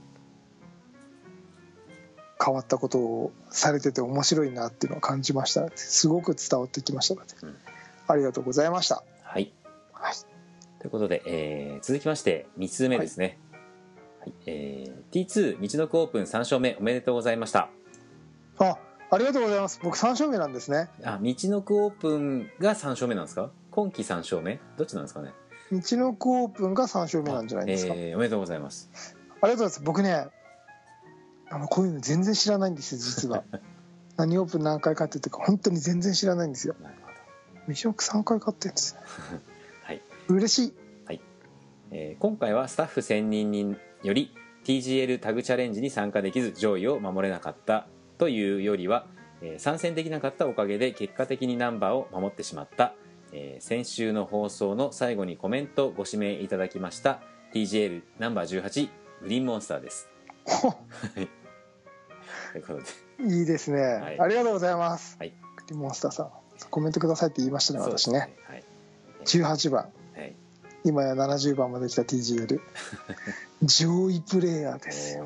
[2.43, 5.69] 変わったことをされてて面白いなっていうのを感じました。
[5.75, 7.57] すごく伝わってきましたので、うん。
[8.09, 9.53] ありがとうございました、はい。
[9.93, 10.15] はい、
[10.79, 13.39] ということで、えー続きまして2通目ですね、はい
[14.47, 17.69] えー T2 道のくオープン3勝目おめでとうございました。
[18.59, 18.79] あ
[19.11, 19.79] ありがとうございます。
[19.83, 20.89] 僕3勝目なんですね。
[21.05, 23.51] あ道のくオープンが3勝目なんですか？
[23.71, 24.59] 今季3勝目？
[24.77, 25.33] どっちなんですかね？
[25.73, 28.91] 道のくオープンが3勝目なんじゃないですか、えーおめでとうございます。
[28.95, 29.83] ありがとうございます。
[29.83, 30.27] 僕ね
[31.51, 33.45] あのこういうの全然知らないんですよ実は。
[34.17, 36.75] 何オープン何回かって言ってか本当に全然知らないんですよ。
[37.67, 39.01] 未食3回買ってるんですね
[39.85, 40.01] はい。
[40.29, 40.75] 嬉しい。
[41.93, 44.33] えー今回はスタッフ1000人により
[44.65, 47.89] TGL タグチャレンジに参加できず上位を守れなかった
[48.19, 49.07] というよりは、
[49.43, 52.95] えー参戦できなかったおかげで結果的にナンバーを守ってしまった、
[53.33, 57.21] えー先週の放送の最後にコメントご指名いただきました
[57.53, 58.89] TGL ナンバー18
[59.23, 60.09] グリーンモンスターです。
[60.45, 63.39] ということで。
[63.39, 64.21] いいですね、い。
[64.21, 65.33] ありがとうございます、はい。
[65.57, 66.31] クリモンスターさん
[66.71, 68.37] コメントくださいって言いましたねそうです私ね。
[68.47, 68.65] はい。
[69.25, 69.83] 18番。
[69.83, 69.89] は
[70.23, 70.37] い。
[70.85, 72.61] 今や70番まで来た TGL
[73.63, 75.17] 上位プレイヤーです。
[75.17, 75.25] よ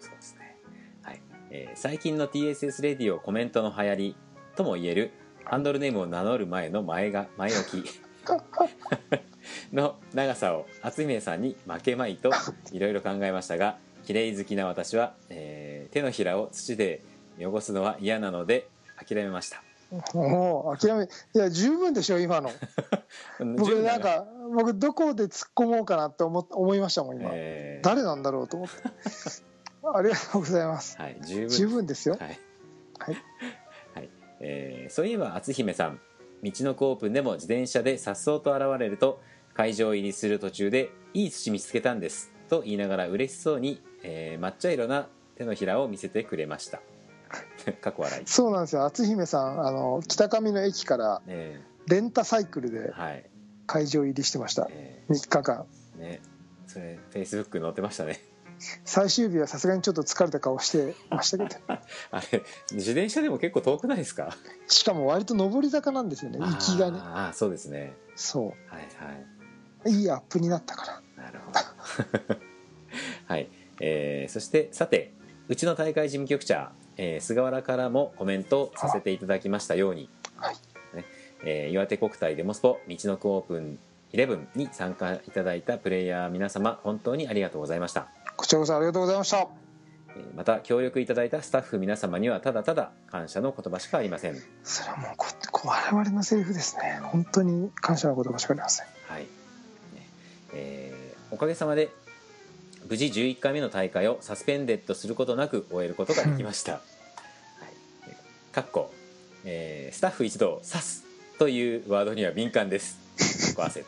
[0.00, 0.56] そうですね、
[1.02, 1.20] はい。
[1.50, 4.16] えー最近の TSS レディオコメントの流行り
[4.56, 5.10] とも言える
[5.44, 7.90] ハンドルネームを名乗る前の前が前置き
[9.72, 12.30] の長さを篤姫さんに負けまいと
[12.72, 17.04] いろいろ考えましたが綺麗好きな私は、えー手のひらを土で
[17.38, 19.62] 汚すのは嫌なので諦めました。
[20.12, 22.50] もう諦めいや十分でしょ今の。
[23.56, 27.84] 僕なんか僕どこで突っ込もうかなって思っ思いましたもん今、えー。
[27.84, 28.74] 誰なんだろうと思って。
[29.94, 30.96] ありがとうございます。
[30.98, 31.48] はい十分。
[31.48, 32.16] 十分ですよ。
[32.18, 32.40] はい。
[32.98, 33.16] はい。
[33.94, 34.10] はい。
[34.40, 36.00] えーそういえば篤姫さん
[36.42, 39.20] 道のくオープンでも自転車で颯爽と現れると
[39.54, 46.80] 会場入りする途中で「いい土見つけたんです」と言いながら嬉しそうに、えー抹茶色な手のひらを見せてくれました。
[47.80, 48.84] 過去笑い、そうなんですよ。
[48.84, 51.60] 篤姫さんあの北上の駅からえ。
[51.86, 53.24] レンタサイクルでーはい
[53.66, 54.66] 会場入りしてました。
[54.70, 55.66] え3日間。
[55.96, 56.20] ーね。
[56.66, 58.20] それフェイスブック載ってましたね。
[58.84, 61.60] 最終日はさすがにちょっと疲れた顔してましたけど。
[61.68, 61.78] あ
[62.32, 64.36] れ自転車でも結構遠くないですか？
[64.68, 66.98] しかも割と上り坂なんですよね行きがね。
[67.00, 67.94] あーあーそうですね。
[68.16, 68.80] そはいは
[69.12, 69.26] い。
[69.86, 71.22] ういいアップになったから。
[71.24, 72.38] なるほど。
[73.26, 73.48] はい、
[73.80, 75.12] えーそしてさて
[75.48, 80.08] うちの大会事務局長、えー菅原からもコメントをさせていただきましたように、
[81.44, 83.78] えー岩手国体デモスポ道のくオープン
[84.12, 88.08] 11に参加いただいたプレイヤー皆様本当にありがとうございました。
[88.36, 89.38] こちらこそありがとうございました。
[89.38, 94.36] えーまた協力いただいたスタッフ皆様にはただただ感謝の言葉しかありません。
[94.62, 97.00] それはもうここ我々のセリフですね。
[97.02, 98.86] 本当に感謝の言葉しかありません。
[99.08, 99.28] はい、ね。
[100.52, 101.88] えーおかげさまで
[102.88, 108.92] 無事11回目の大会をサスペンデッドすることなく終えることができました、はい、かっこ、
[109.44, 111.03] えースタッフ一同「刺す」
[111.38, 112.98] というワードには敏感です。
[113.46, 113.84] かっこ汗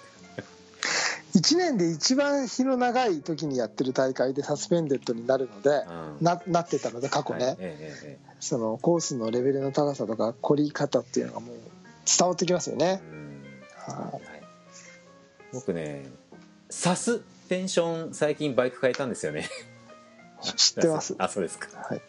[1.36, 6.24] 1年で一番日の長い時にやってる大会でサスペンデッドになるので、うん。
[6.24, 7.56] ななってたので過去ね、はい。
[7.58, 11.56] ええそのコースのレベルの高さとか凝り方っていうのがもう
[12.06, 13.00] 伝わってきますよね。
[13.76, 14.22] ははい。
[15.52, 16.06] 僕ね
[16.70, 19.48] 「刺す」テンション最近バイク変えたんですよね。
[20.42, 21.14] い、知ってます。
[21.18, 21.68] あそうですか。
[21.78, 22.00] はい、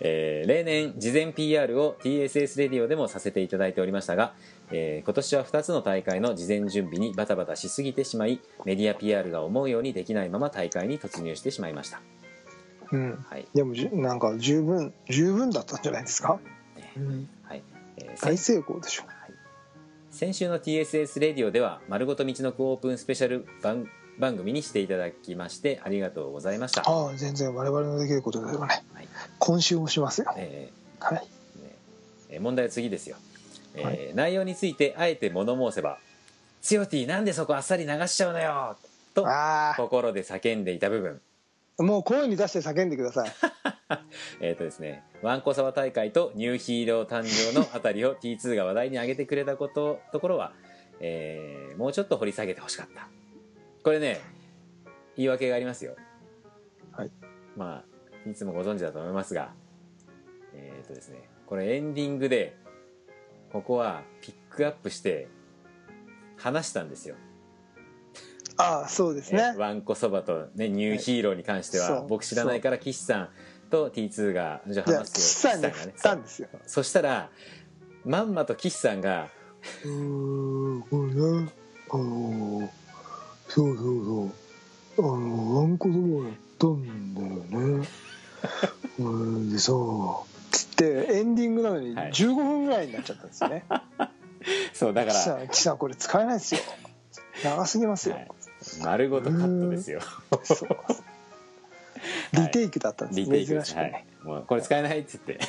[0.00, 4.34] えー例年事前 PR を TSS レディオでもさせていただいておりましたが、
[4.70, 12.00] えー今年は2つの大会の事前準備にバタバタしすぎてしまいメディア PR が思うようにできないまま大会に突入してしまいました、
[12.92, 13.46] うん、はい。
[13.54, 16.38] でもじゅなんか十分十分だったんじゃないですか、
[16.76, 16.92] ね。
[16.96, 17.62] うん、はい。
[17.96, 19.04] えー大成功でしょ。
[20.10, 28.82] 先週の TSS レディオでは「丸ごと道のくオープンスペシャル番番組にしていただきましてありがとうございました、ああ全然我々のできることではね。
[28.94, 29.08] はい。
[29.38, 30.34] 今週もしますよ。
[30.36, 31.18] えはい。
[31.18, 31.76] ーね。
[32.30, 33.16] えー問題は次ですよ、
[33.74, 35.98] えーはい内容についてあえて物申せば
[36.60, 38.76] 「つよティなんでそこあっさり流しちゃうのよ!」
[39.14, 41.20] とあ心で叫んでいた部分。
[41.80, 43.30] あもう声に出して叫んでください。
[44.40, 50.52] えっ、とですねわんこそば大会とニューヒーロー誕生のあたりを T2 が話題に上げてくれたことところは、
[51.00, 53.08] えーもうちょっと掘り下げてほしかった。
[53.84, 54.20] これね
[55.16, 55.94] 言い訳がありますよ。
[56.90, 57.10] はい。
[57.56, 57.84] ま
[58.24, 59.52] あいつもご存知だと思いますが
[60.54, 62.56] えっ、とですねこれエンディングで
[63.52, 65.28] ここはピックアップして
[66.36, 67.16] 話したんですよ。
[68.56, 69.52] ああそうですね。
[69.54, 73.28] えわんこそばと、ね、ニューヒーローに関しては、そう僕知らないから岸さん
[73.70, 76.48] と T2 がじゃ話すよ岸さんに振ったんですよ。
[76.66, 77.30] そしたら
[78.04, 79.28] まんまと岸さんが
[79.84, 81.52] うーんこれね
[81.90, 82.70] あの
[83.48, 84.32] そうそう
[84.96, 85.14] そう。
[85.16, 87.88] あのわんこそばやったんだよね。
[89.52, 90.37] でさつ
[90.84, 92.12] ってエンディングなのにはい。
[92.12, 93.64] 15分ぐらいになっちゃったんですよね。
[94.72, 96.60] そうだから、ん岸さんこれ使えないですよ。
[97.42, 98.28] 長すぎますよ、はい、
[98.82, 100.00] 丸ごとカットですよ。
[102.32, 105.40] リテイクだったんです、リテイクです、珍しく、はい、もうこれ使えないっつって。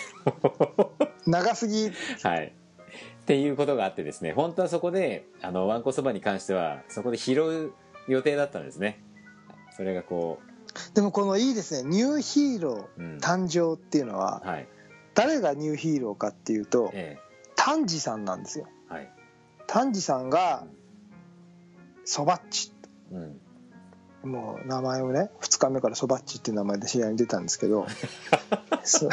[1.26, 1.92] 長すぎ。
[2.24, 2.48] はい。
[2.48, 4.34] っていうことがあってですね。
[4.34, 7.74] 本当はそこであのわんこそばに関してはそこで拾う
[8.08, 9.00] 予定だったんですね。
[9.76, 10.40] それがこ
[10.94, 11.90] でもこのいいですね。
[11.90, 13.18] ニューヒーロう、うん。
[13.18, 14.68] ー誕生っていうのははい
[15.20, 17.20] 誰がニューヒーローかっていうとえ
[17.58, 18.68] 丹治さんなんですよ。
[18.90, 19.10] えはい。
[19.68, 20.66] 丹治さんが
[22.06, 22.72] そばっち
[23.12, 24.32] うん。
[24.32, 27.86] もう名前をね2日目からそばっちっていう名前で試合に出たんですけど
[28.84, 29.10] そう。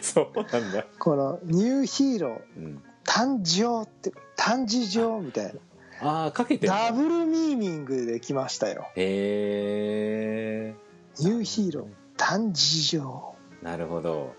[0.00, 5.60] そうなんだ、このニューヒーローうん、誕生って誕生上みたいな。
[6.00, 8.86] ああかけてダブルミーニングで来ましたよ。
[8.94, 10.74] へえ
[11.18, 14.34] ニューヒーロー誕生上なるほど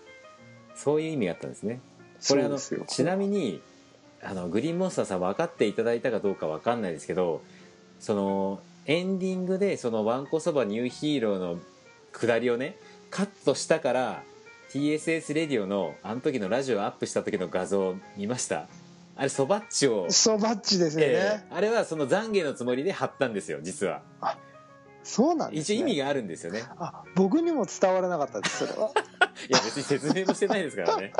[0.80, 1.82] そういう意味があったんですね。
[2.26, 3.62] これあのちなみに
[4.24, 7.42] あのグリーンモンスターさん分かっていただいたかどうか分かんないですけど
[8.00, 11.60] そのエンディングでそのわんこそばニューヒーローの
[12.14, 12.78] 下りをね
[13.10, 14.24] カットしたから
[14.72, 18.68] TSS レディオのあの時のラジオアップした時の画像見ました。
[19.16, 21.54] あれそばっちを、そばっちですよね、ええ。
[21.54, 24.02] あれはその懺悔のつもりで貼ったんですよ実は
[25.04, 26.64] そうなんです、ね、一応意味があるんですよね。
[26.78, 28.92] あ僕にも伝わらなかったですそれは。
[29.50, 31.14] いや別に説明もしてないですからね。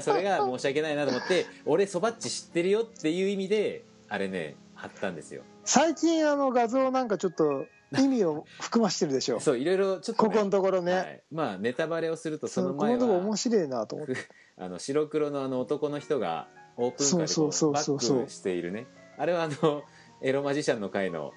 [0.00, 5.42] それが申し訳ないなと思って俺そばっち知ってるよっていう意味であれね貼ったんですよ。
[5.64, 7.66] 最近あの画像なんかちょっと
[7.98, 14.14] 意味を含ましてるでしょ そういろいろちょっと、ね、ここのところね、はい、まあネタバレをするとそそのこの前のとこ面は白いなと思って。
[14.58, 18.86] あの白黒のあの男の人がオープンカーでバックしているね。
[19.18, 19.82] あれはあの
[20.22, 21.32] エロマジシャンの会の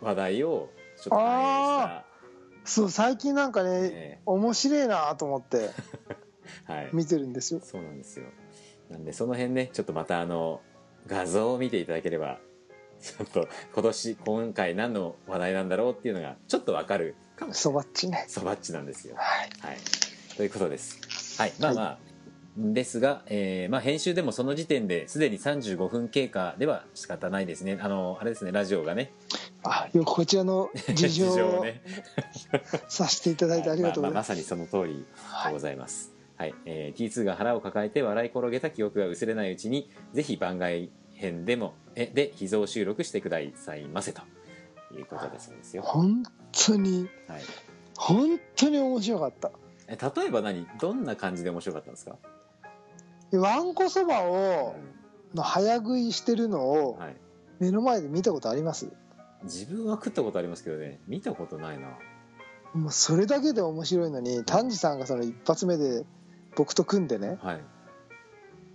[0.00, 0.68] 話題を
[1.02, 2.04] ちょっと反
[2.64, 5.70] そう最近なんかね、え面白いなと思って
[6.64, 7.60] はい、見てるんですよ。
[7.60, 8.26] そうなんですよ。
[8.88, 10.60] なんでその辺ねちょっとまたあの
[11.08, 12.38] 画像を見ていただければ
[13.00, 18.24] ちょっと今年今回何の話題なんだろうっていうのがちょっとわかるかもそばっちね。
[18.28, 19.16] そばっちなんですよ。
[19.16, 19.50] はい。
[19.58, 19.78] はい。
[20.36, 21.40] ということです。
[21.40, 21.52] はい。
[21.58, 21.98] まあまあ、
[22.56, 27.78] ですが、えーまあ、編集でもその時点ですでに35分経過では仕方ないですね。
[27.80, 29.12] あのあれですねラジオがね。
[29.64, 31.82] あよくこちらの 事情をね。
[32.88, 34.10] させていただいてありがとうございま。
[34.10, 35.06] まあまあますさにその通り
[35.46, 36.54] でございます、はい。
[36.66, 44.22] えー T2 が腹を抱えて笑い転げた記憶が薄れないうちにぜひ番外編でもえで秘蔵収録してくださいませと。
[44.94, 47.42] いうことですですよ、本当にはい、
[47.96, 49.50] 本当に面白かった。
[49.88, 50.66] え例えば何？
[50.80, 52.18] どんな感じで面白かったんですか、
[53.38, 54.76] わんこそばうを
[55.34, 55.36] ん。
[55.36, 57.16] の早食いしてるのをはい、
[57.58, 58.92] 目の前で見たことあります？
[59.44, 61.00] 自分は食ったことありますけどね。
[61.08, 61.88] 見たことないな。
[62.74, 66.04] もうそれだけで面白いのに丹治さんがその一発目で
[66.56, 67.60] 僕と組んでねはい。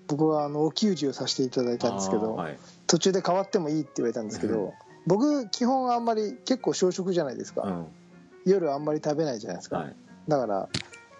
[0.07, 2.57] 僕はあのお給仕をさせていただいたんですけど、あーはい。
[2.87, 4.71] 途中で変わってもいいって言われたんですけど、うん。
[5.05, 7.87] 僕基本あんまり結構小食じゃないですか、うん。
[8.45, 9.95] 夜あんまり食べないじゃないですか、はい。
[10.27, 10.69] だから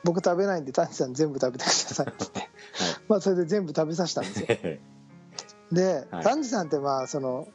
[0.04, 2.08] 僕食べないんで丹治さん全部食べてください。
[2.08, 2.50] って言って、
[3.08, 4.48] まあそれで全部食べさせたんですよ。
[5.72, 6.24] ではい。
[6.24, 7.48] 丹治さんってまあその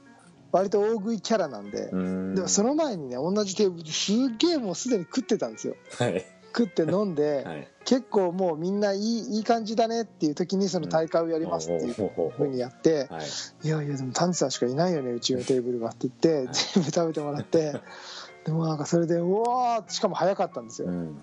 [0.52, 5.74] 割と大食いキャラなんで、でもその前にね同じテーブルですっげえもうすでに食ってたんですよ。
[5.98, 6.24] はい。
[6.54, 7.68] 食って飲んで、 はい。
[7.84, 13.26] 結構もうみんないいいい感じだねっていう時にその大会をやりますっていうふうにやってはい。
[13.64, 17.80] いやいやでも丹治さんしかいないよねうちのテーブルはって言って 全部食べてもらって
[18.44, 20.88] でもなんかそれでうわーしかも早かったんですよ。
[20.88, 21.22] うん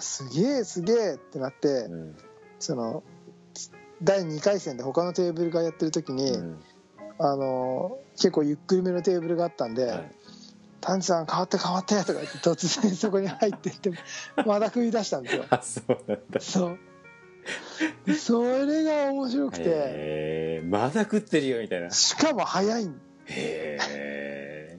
[0.00, 2.16] すげえすげえってなってうん
[2.58, 3.02] その
[4.02, 6.60] 第2回戦で他のテーブルがやってる時に、うん。
[7.18, 10.10] あの結構ゆっくりめのテーブルがあったんではい
[10.80, 13.90] 「丹治さん変わって変わって」とか言って突然そこに入っていって
[14.44, 15.44] また食い出したんですよ。
[15.50, 16.40] あそうなんだ。
[16.40, 16.78] そう。
[18.14, 20.62] それが面白くて。
[20.64, 21.90] まだ食ってるよみたいな。
[21.90, 23.00] しかも早いん。
[23.26, 24.31] へえ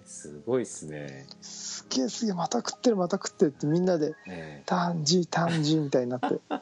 [0.06, 1.26] すごいっすね。
[1.42, 6.28] すげえすげえまた食ってるまた食ってるってみんなでええ「丹治丹治」みたいになって。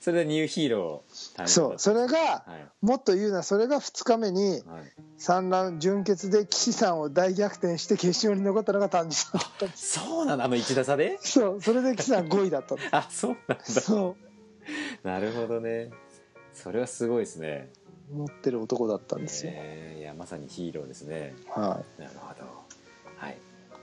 [0.00, 1.78] それでニューヒーローそう。
[1.78, 2.86] それがはい。
[2.86, 4.92] もっと言うならそれが2日目にはい。
[5.18, 9.66] 3ラウンド準決で岸さんを大逆転して決勝に残ったのが丹治さんだった。
[9.66, 11.18] んですそうなのあの1打差で？
[11.20, 11.60] そう。
[11.62, 13.64] それで岸さん5位だった あそうなんだ。
[13.64, 14.16] そ
[15.04, 15.06] う。
[15.06, 15.90] なるほどね。
[16.54, 17.70] それはすごいですね
[18.12, 21.34] 持ってる男だったんですよ、ええいやまさにヒーローですね。
[21.48, 22.44] はなるほど。
[23.16, 23.36] はい。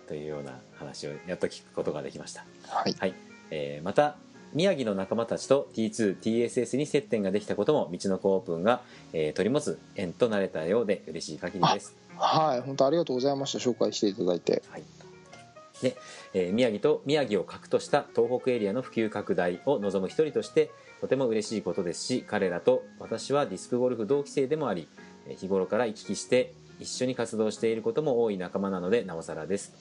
[0.07, 2.41] というような話をやっと聞くことができました。
[2.41, 3.13] い、はい、はい、
[3.51, 4.17] えーまた
[4.53, 11.95] 宮城の仲間たちと T2TSS に接点ができたことも道の子オープンが、えー取り持つ縁となれたようで嬉しい限りです。
[12.17, 13.59] はい、本当ありがとうございました。
[13.59, 14.63] 紹介していただいて
[15.81, 15.97] で、
[16.33, 24.87] えー宮城と宮城を核とした東北エリアの普及拡大を望む一人としてとても嬉しいことですし彼らと私はディスクゴルフ同期生でもあり
[25.27, 29.73] えー日頃から行き来して一緒に活動していることも多い仲間なのでなおさらです。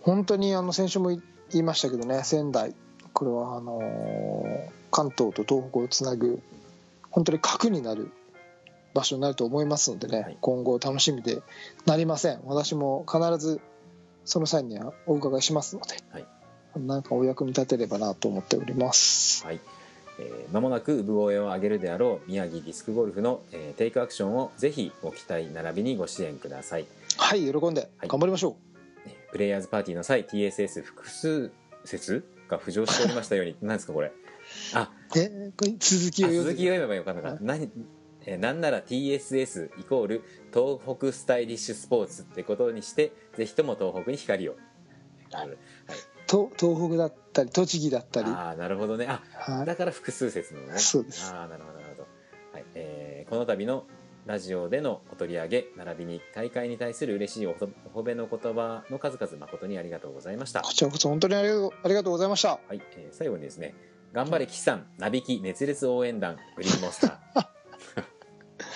[0.00, 1.20] 本当にあの先週も言
[1.52, 2.74] いましたけどね仙台
[3.12, 6.40] これはあのー関東と東北をつなぐ
[7.10, 8.12] 本当に核になる
[8.94, 10.38] 場所になると思いますのでね、はい。
[10.40, 11.42] 今後楽しみで
[11.84, 12.40] なりません。
[12.44, 13.60] 私も必ず
[14.26, 16.26] その際にはお伺いしますので、はい。
[16.78, 19.46] なんかお役に立てればなと思っております。
[19.46, 19.60] はい、
[20.18, 26.86] えー間もなく産声を上げるであろう宮城ディスクゴルフの、えーテイクアクションをぜひご期待並びにご支援ください、
[27.16, 28.08] はい喜んではい。
[28.08, 28.54] 頑張りましょう、
[29.06, 31.50] えープレイヤーズパーティーの際 TSS 複数
[31.84, 33.56] 説が浮上しておりましたように。
[33.62, 34.12] 何ですかこれ。
[34.74, 34.90] あ。
[35.16, 37.30] えこれ続きをあ読めばよかったか。
[37.34, 37.70] な、何えー
[38.36, 44.56] なんなら TSS イコール東北スタイリッシュスポーツってことにしてぜひとも東北に光を。
[45.32, 45.48] はい。
[46.26, 48.28] と東北だったり栃木だったり。
[48.28, 49.06] ああなるほどね。
[49.06, 49.66] あはい。
[49.66, 50.78] だから複数説なのね。
[50.78, 51.32] そうです。
[51.32, 52.08] ああなるほどなるほど、
[52.52, 52.64] はい。
[52.74, 53.86] えーこの度の
[54.26, 60.62] ラジオでのお取り上げ並びに大会に対する嬉しいお褒めの言葉の数々誠にありがとうございました。
[60.62, 62.48] こちらこそ本当にありがとうありがとうございました。
[62.48, 63.74] はい、えー最後にですね
[64.12, 67.46] 頑張れ岸さんなびき熱烈応援団グリーンモンスター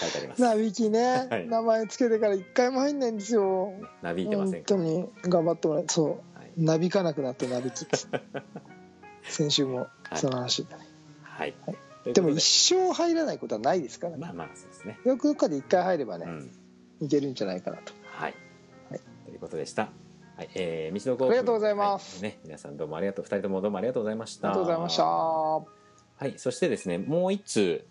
[0.01, 0.43] 書いてあります。
[0.43, 1.47] なびきね、はい。
[1.47, 3.73] 名前つけてから一回も入んないんですよ。
[4.03, 4.75] なびいてませんか？
[4.75, 6.09] 本当に頑張ってもらえそう。
[6.39, 7.87] はい、なびかなくなってなびき。
[9.23, 10.67] 先週もその話
[11.23, 11.55] はい。
[11.67, 11.75] はい。
[11.75, 12.21] ということで。
[12.23, 14.99] も一生入らないことはないですからね、まあまあそうですね。
[15.05, 16.51] よくどっかで一回入ればね、うん。
[17.07, 17.93] いけるんじゃないかなと。
[18.13, 18.35] はい、
[18.91, 19.01] はい。
[19.27, 19.91] ということでした。
[20.37, 22.23] はい、えー、道の子ありがとうございます。
[22.25, 22.31] はい。
[22.33, 23.25] ね、皆さんどうもありがとう。
[23.27, 24.49] 二人ともどうもありがとうございました。
[24.49, 25.05] ありがとうございました。
[25.05, 25.65] は
[26.23, 27.85] い、そしてですね、もう一通、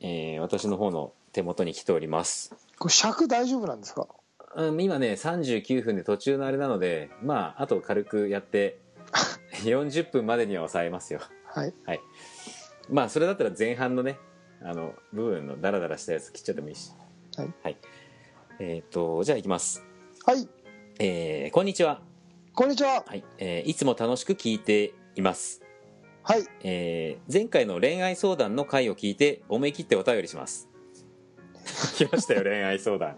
[0.00, 2.52] えー私の方の手元に来ております。
[2.78, 4.08] これ尺大丈夫なんですか？
[4.56, 8.78] うん、今ね、39分で途中のあれなので、まあ、あと軽くやって、
[9.62, 11.20] 40分までには抑えますよ。
[11.46, 12.00] はいはい。
[12.90, 14.18] まあ、それだったら前半のね、
[14.62, 16.90] あの、部分のダラダラしたやつ切っちゃってもいいし。
[17.36, 17.54] はい。
[17.62, 17.76] はい。
[18.58, 19.84] えっ、と、じゃあ行きます。
[20.26, 20.48] はい
[20.98, 22.02] えーこんにちは。
[22.54, 23.22] こんにちははい。
[23.38, 25.62] えーいつも楽しく聞いています。
[26.24, 30.67] はいえー前回の恋愛相談の回を聞いて思い切ってお便りします
[31.96, 33.16] 来ましたよ恋愛相談。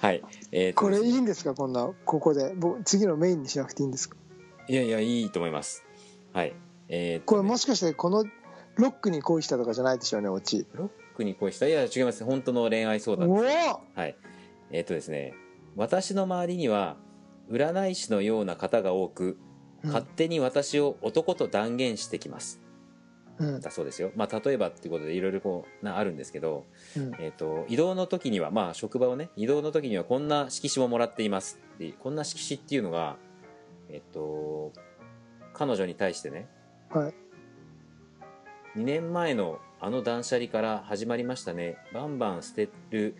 [0.00, 0.22] はい。
[0.52, 2.52] えーとこれいいんですかこんなここで。
[2.56, 4.16] 僕次のメインにしなくていいんですか？
[4.68, 5.82] いやいやいいと思います。
[6.32, 6.52] はい。
[6.88, 7.22] えーとね。
[7.26, 8.24] これもしかしてこの
[8.76, 10.66] ロックに恋したとかじゃないでしょうねオチ。
[10.74, 11.66] ロックに恋した？
[11.66, 12.24] いや違います。
[12.24, 13.68] 本当の恋愛相お談です。
[13.96, 14.16] おはい。
[14.70, 15.34] えっ、とですね。
[15.76, 16.96] 私の周りには
[17.50, 19.38] 占い師のような方が多く
[19.82, 22.63] 勝手に私を男と断言してきます、うん
[23.38, 26.64] だそうですよ、まあ、例えばっていうことでいろいろこうなあるんですけど、
[26.96, 27.12] うん。
[27.18, 33.16] えー、と移動の時にはまあ職場をね移動の時にはこんな色紙ももらっていますってこんな色紙っていうのが
[33.88, 34.72] えっ、と
[35.52, 36.48] 彼女に対してね
[36.90, 37.14] はい。
[38.76, 41.76] 2年前のあの断捨離から始まりましたね。
[41.92, 43.16] バンバン捨てる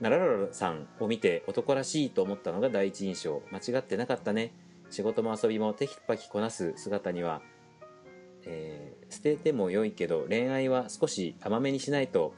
[0.00, 3.42] ナラララさんを見て男らしいと思ったのが第一印象。
[3.50, 4.52] 間違ってなかったね。
[4.90, 7.42] 仕事も遊びもテキパキこなす姿には、
[8.48, 12.34] えー捨てても良いけど恋愛は少し甘めにしないと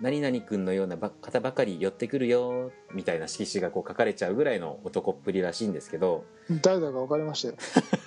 [0.00, 6.24] 何々君のようなば方ばかり寄ってくるよみたいな色紙がこう書かれちゃうぐらいの男っぷりらしいんですけど、
[6.62, 7.54] 誰だか分かりましたよ。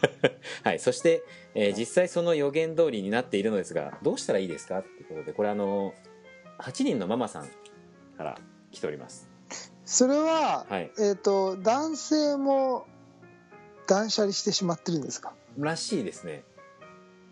[0.65, 1.23] はい、そして、
[1.53, 5.93] えー実際その予言通りになっているのですがどうしたらいいですかってことでこれあの
[6.57, 7.49] 8人のママさん
[8.17, 8.39] から
[8.71, 9.29] 来ております。
[9.85, 10.91] それは、はい。
[10.99, 12.87] えっ、と男性も
[13.85, 15.33] 断捨離してしまってるんですか？
[15.57, 16.43] らしいですね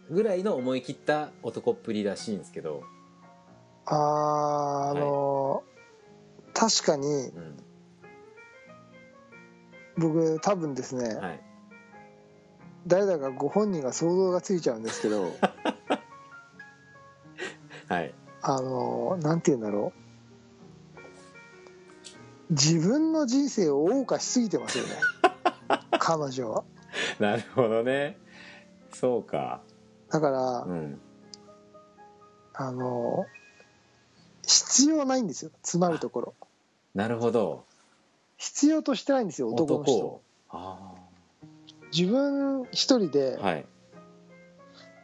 [0.10, 2.84] ぐらいの思い切った男っぷりらしいんですけど、
[3.86, 5.64] あーあの
[6.54, 7.58] 確かにうん。
[9.98, 11.42] 僕多分ですね、はい、
[12.86, 15.34] 誰だかご本人が想像がついちゃうんですけど
[17.90, 20.00] はい、あのなんて言うんだろう。
[22.50, 24.92] 自分の人生を謳歌しすぎてますよね。
[26.00, 26.64] 彼女は。
[27.20, 28.18] なるほどね。
[28.94, 29.62] そうか
[30.10, 31.02] だから、うん。
[32.60, 33.28] あの
[34.42, 36.34] 必要ないんですよ詰まるところ。
[36.96, 37.66] なるほど。
[38.38, 40.22] 必要としてないんですよ男の人。
[41.94, 43.66] 自分一人で、あはい。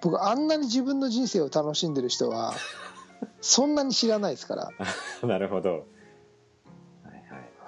[0.02, 2.54] 僕あんなに自分の人生を楽しんでる人は
[3.40, 4.70] そんなに知らないですから、
[5.28, 5.70] なるほど。
[5.70, 7.14] はい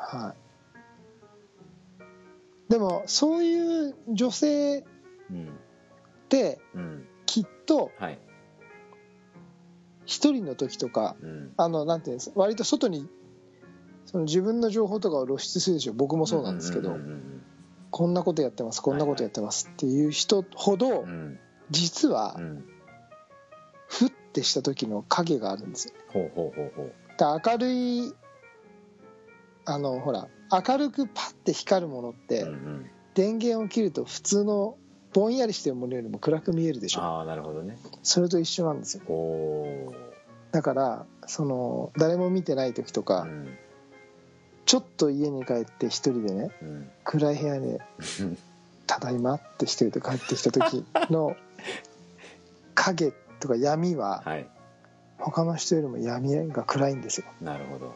[0.09, 0.25] はい。
[0.25, 0.35] は
[2.69, 4.83] い、でもそういう女性っ
[5.29, 5.59] うん。
[6.27, 8.19] てうんきっとはい。
[10.05, 11.53] 一人の時とかうん。
[11.57, 13.09] あのなんていうんです割と外に
[14.05, 15.93] その自分の情報とかを露出するでしょ。
[15.93, 16.95] 僕もそうなんですけど、
[17.91, 21.39] こんなことやってますこんなことやってますっていう人ほどうんうん。
[21.71, 22.65] 実はうん。
[23.89, 25.93] ふってした時の影があるんですよ。
[26.13, 26.93] ほうほうほうほう。
[27.17, 28.13] だから明るい
[29.65, 32.85] あのほら明るくパッて光るものって、うんうん。
[33.13, 34.77] 電源を切ると普通の
[35.15, 37.01] ぼんやりしてるものよりも暗く見えるでしょ。
[37.01, 37.77] ああなるほどね。
[38.03, 39.93] それと一緒なんですよ。
[40.51, 43.57] だからその誰も見てない時とか、うん。
[44.65, 46.89] ちょっと家に帰って一人でねうん。
[47.05, 47.79] 暗い部屋で
[48.87, 51.37] 「ただいま」って一人で帰ってきた時の
[52.73, 54.49] 影とか闇ははい。
[55.17, 57.27] 他の人よりも闇が暗いんですよ。
[57.39, 57.87] なるほど。
[57.87, 57.91] っ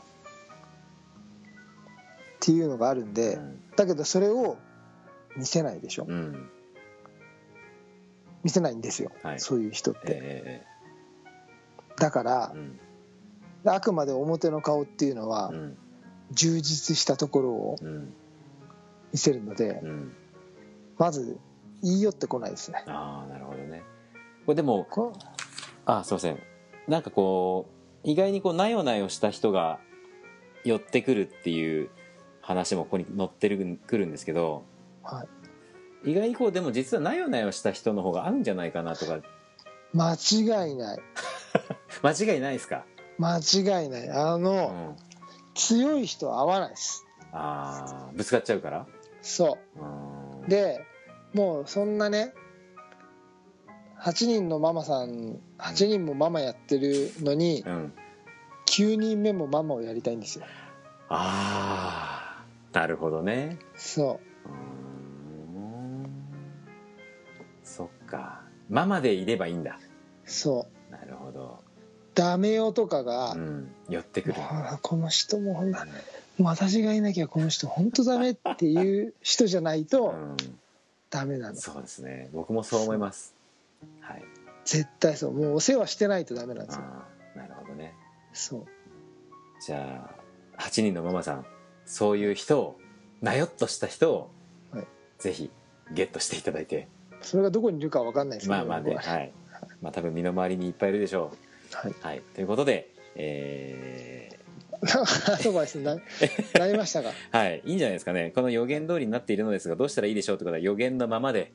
[2.40, 3.62] ていうのがあるんでうん。
[3.76, 4.56] だけどそれを
[5.36, 6.06] 見せないでしょ。
[6.08, 6.50] うん
[8.44, 9.40] 見せないんですよ、はい。
[9.40, 10.02] そういう人って。
[10.08, 10.66] え
[11.98, 12.80] だからえうん。
[13.66, 15.78] あくまで表の顔っていうのはうん。
[16.32, 18.14] 充実したところをうん。
[19.12, 20.14] 見せるのでうん。
[20.98, 21.38] まず
[21.82, 22.84] 言い寄ってこないですね。
[22.88, 23.84] ああなるほどね。
[24.46, 25.14] これでもこ
[25.86, 26.40] あすいません。
[26.88, 27.70] なんかこ
[28.04, 29.80] う意外にこうなよなよした人が
[30.64, 31.90] 寄ってくるっていう
[32.42, 34.64] 話もここに載ってるくるんですけど
[35.04, 35.28] はい、
[36.06, 39.20] 意外にこうでも実はなよなよした人の方が合うんじゃないかなとか。
[39.93, 41.00] 間違いない。
[42.04, 42.86] 間違いないですか、
[43.18, 44.10] 間違いない。
[44.12, 44.95] あうの、ん、
[45.56, 47.06] 強い人は合わないです。
[47.32, 48.86] ああぶつかっちゃうから？
[49.22, 49.80] そう。
[50.41, 50.50] うん。
[50.50, 50.86] で
[51.34, 52.34] もうそんなね
[54.00, 57.93] 8人のママさん8人もママやってるのにうん。
[58.68, 60.45] 9人目もママをやりたいんですよ。
[61.10, 62.43] あ
[62.74, 63.58] あなるほどね。
[63.76, 64.20] そ
[68.10, 68.41] か。
[68.70, 69.80] ママでいればいいんだ。
[69.80, 70.91] うそう。
[70.91, 71.60] なるほど、
[72.16, 74.36] ダメよとかが、うん、寄ってくる。
[74.82, 75.64] この人もほ
[76.41, 80.38] 私がいなきゃこの人本当ダメっていう人じゃないとうん、
[81.10, 81.55] ダメなの。
[81.55, 82.30] そうですね。
[82.34, 83.34] 僕もそう思います。
[84.01, 84.24] はい。
[84.66, 85.34] 絶対そう。
[85.34, 86.84] もうお世話してないとダメなんですよ。
[87.36, 87.93] なるほどね。
[88.34, 88.66] そう。
[89.62, 90.10] じゃ
[90.57, 91.45] あ8人のママさん
[91.86, 92.80] そういう人を
[93.22, 94.32] なよっとした人を、
[94.72, 94.88] はい。
[95.18, 95.51] ぜひ
[95.91, 96.88] ゲットしていただいて
[97.22, 99.14] それがどこにいるかわかんないですけどまあまあね僕は。
[99.14, 99.32] はい。
[99.82, 101.32] まあ多分身の回りにいっぱいいるでしょ
[101.74, 102.22] はい、うはい。
[102.36, 104.30] ということでえ
[104.82, 105.96] アドバイスにな
[106.58, 107.10] なりましたか？
[107.34, 107.62] ーはい。
[107.66, 108.32] いいんじゃないですかね。
[108.34, 111.52] この予言通りになっているのですがどうしたらいいでしょうってことは予言のままで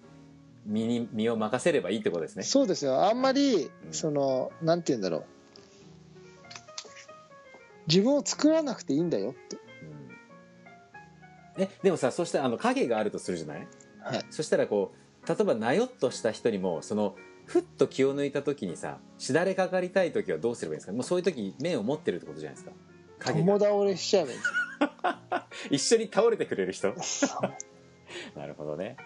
[0.67, 2.43] 身に身を任せればいいってことですね。
[2.43, 3.07] そうですよ。
[3.07, 3.93] あんまりうん。
[3.93, 5.25] そのなんて言うんだろう。
[7.87, 9.57] 自分を作らなくていいんだよって。
[11.57, 11.62] うん。
[11.62, 13.67] えでもさそしたらあの影があるとするじゃない？
[14.01, 14.25] はい。
[14.31, 17.16] そしたらこう例えばなよっとした人にもその
[17.47, 20.93] ふっと気を抜いた時にさしだれかかりたい時はどうすればいいんですか？
[20.93, 22.72] もうそういう時面を持ってるってことじゃないですか。
[23.18, 24.53] 影友が倒れしちゃえばいいんです
[25.70, 26.89] 一緒に倒れてくれる人。
[26.89, 26.95] よ
[28.37, 28.97] なるほどね。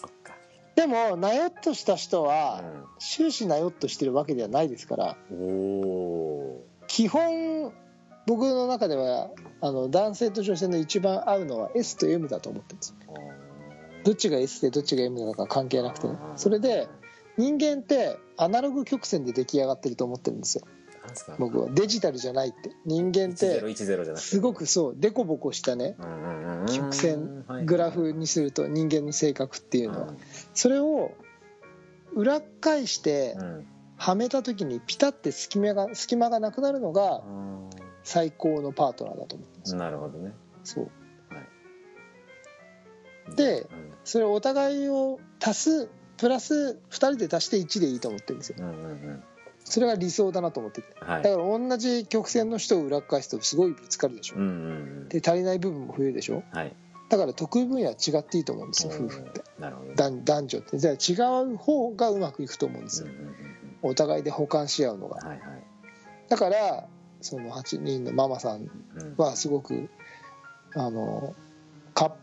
[0.00, 0.34] そっか、
[0.76, 2.62] でもなよっとした人は
[2.98, 5.16] 終始なよっとしてるわけではないですから
[6.86, 7.72] 基本
[8.26, 9.30] 僕の中では
[9.60, 12.94] あの男性と女性の一番合うのは S と M だと思ってるんです
[14.04, 16.08] どっちが S でどっちが M なのか関係なくて。
[16.08, 16.88] ねそれで
[17.36, 20.64] 人間ってアナログ曲線で出来上がってると思ってるんですよ。
[21.38, 21.68] 僕は。
[21.70, 22.70] デジタルじゃないって。
[22.86, 24.16] 人間って1010じゃなくて。
[24.16, 25.96] すごくそうデコボコしたね。
[26.68, 30.14] 曲線はいグラフにすると人間の性格っていうのは。
[30.54, 31.12] それを
[32.14, 33.66] 裏返してうん。
[33.96, 37.70] はめた時にピタって隙間が隙間がなくなるのがうん
[38.02, 39.74] 最高のパートナーだと思ってます。
[39.76, 40.32] なるほどね。
[40.62, 40.90] そう。
[41.30, 41.40] は
[43.32, 43.36] い。
[43.36, 48.56] でうんそれをお互いを足すプラス2人で足して1でいいと思ってるんですよ。
[48.60, 49.22] うんうんうん。
[49.64, 50.94] それが理想だなと思ってて。
[51.00, 51.22] はい。
[51.22, 54.36] だから同じ曲線の人を裏返すとすごいぶつかるでしょ。
[54.36, 54.50] うんうんう
[55.06, 55.08] ん。
[55.08, 56.42] で足りない部分も増えるでしょ。
[56.52, 56.76] はい。
[57.08, 59.42] だから得意分野は違っていいと思うんですよ夫婦って。
[59.58, 59.92] なるほど。
[59.92, 60.78] 男男女って。
[60.78, 63.08] じゃあ違う方がうまくいくと思うんですよ。
[63.08, 63.34] うんうんうん
[63.86, 65.18] お互いで補完し合うのが。
[65.22, 65.64] うんはいはい。
[66.30, 66.86] だから
[67.20, 69.90] その8人のママさんうんはすごく
[70.74, 71.34] あの
[71.92, 72.14] か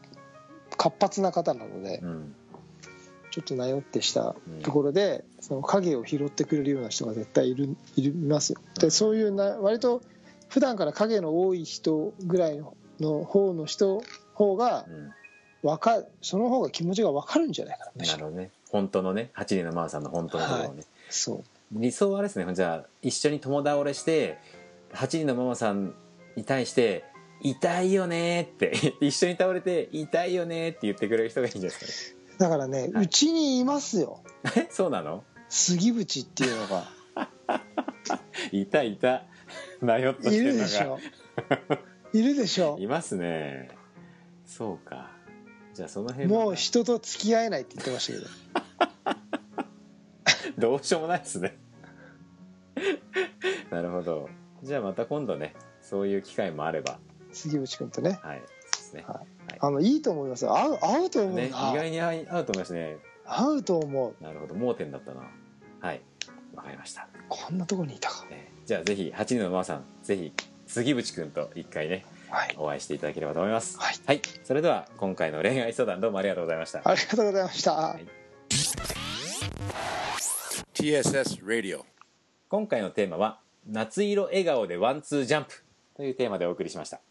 [0.82, 2.36] 活発な方なのでうん。
[3.30, 8.60] ちょっとなよってしたところでその影を拾ってくれるような人が絶対いるいますよ。
[8.78, 10.02] でそういうな割と
[10.50, 14.04] 普段から影の多い人ぐらいのの方の人
[14.34, 15.12] 方がうん。
[15.64, 18.50] わかその方が気持ちが分かるんじゃないかななるほどね。
[18.72, 21.44] 本当のね8人のマーさんの本当のところをね、そう。
[21.72, 24.40] 理想はですねじゃあ一緒に友倒れして
[24.94, 25.94] 8人のママさん
[26.36, 27.06] に対して
[27.42, 33.04] 「痛いよね」って 一緒に倒れて「痛いよね」って言ってくれる人がいいんじゃないですだからねはい。
[33.06, 34.22] うちにいますよ。
[34.56, 34.68] え？
[34.74, 35.24] そうなの？
[35.50, 36.88] 杉淵っていうのが。
[38.52, 38.98] いたい。
[38.98, 39.26] た
[39.82, 40.98] なよっとしいてるでしょ。
[41.50, 41.80] が
[42.14, 42.78] いるでしょ。
[42.80, 43.70] いますね。
[44.46, 45.12] そうか。
[45.74, 49.16] じゃあその辺もう人と付き合えないって言ってましたけ
[50.60, 50.68] ど。
[50.70, 51.58] どうしようもないですね。
[53.70, 54.30] なるほど。
[54.64, 57.00] じゃあまた今度ねそういう機会もあれば
[57.32, 58.20] 杉淵君とね。
[58.22, 59.04] はいそうですね。
[59.08, 59.22] は
[59.60, 60.58] あのいいと思いますよ。
[60.58, 61.36] 合う合うと思う。
[61.36, 62.98] な、ね意外に合うと思いますね。
[63.26, 64.24] 合うと思う。
[64.24, 65.22] なるほど盲点だったな。
[65.80, 66.02] はい。
[66.54, 68.26] わかりました、こんなとこにいたか。
[68.30, 70.32] えーじゃあぜひ8人のママさんぜひ
[70.68, 72.56] 杉淵君と一回ねはい。
[72.58, 73.78] お会いしていただければと思います。
[73.78, 76.82] はい、それでは今回の恋愛相談どうもありがとうございました。
[76.86, 78.06] ありがとうございました、い。
[80.74, 81.82] TSS Radio.
[82.48, 85.62] 今回のテーマは「夏色笑顔でワンツージャンプ」
[85.98, 87.02] というテーマでお送りしました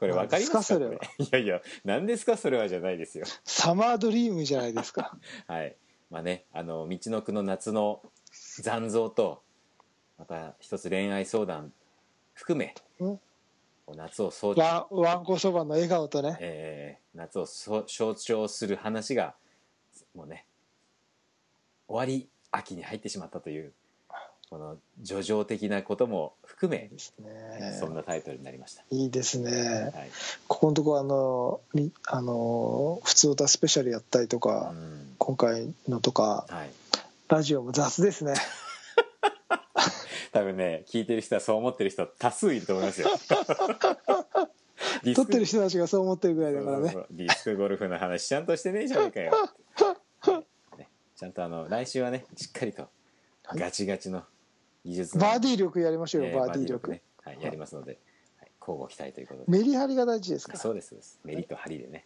[0.00, 0.80] これ分かりますか？
[0.80, 0.98] これ。
[1.18, 2.36] いやいや何ですか？
[2.38, 3.26] それはじゃないですよ。
[3.44, 5.16] サマードリームじゃないですか。
[5.46, 5.76] はい。
[6.10, 8.00] まあねあの道のくの夏の
[8.62, 9.42] 残像と
[10.18, 11.72] また一つ恋愛相談
[12.32, 13.20] 含めうん。
[13.96, 16.36] 夏を象徴、わわんこそばの笑顔とね。
[16.40, 19.34] えー夏をそ象徴する話が
[20.14, 20.46] もうね
[21.88, 23.72] 終わり秋に入ってしまったという
[24.50, 27.76] この叙情的なことも含めですね。
[27.78, 29.92] そんなタイトルになりました、いいですね。
[29.94, 30.10] はい。
[30.48, 35.14] ここのとこあのみあの普通歌スペシャルやったりとか、うん。
[35.18, 36.70] 今回のとかはい、
[37.28, 38.34] ラジオも雑ですね。
[40.32, 43.08] 多分ね聞いてる人はそう思ってる人多数いると思いますよ。
[45.14, 46.96] 撮ってる人たちがそう思ってるぐらいだからね。
[47.12, 49.50] ディスクゴルフの話ちゃんとしてねえじゃねえかよ、
[50.76, 52.88] ね、ちゃんとあの来週はねしっかりと
[53.54, 54.24] ガチガチの
[54.84, 55.24] 技術の。
[55.24, 57.98] バーディー力やりましょうよ、えーバーディー力ね、はい、やりますので、
[58.38, 59.58] はい、交互期待ということで。
[59.58, 60.58] メリハリが大事ですから。
[60.58, 62.04] そうですメリット張りでね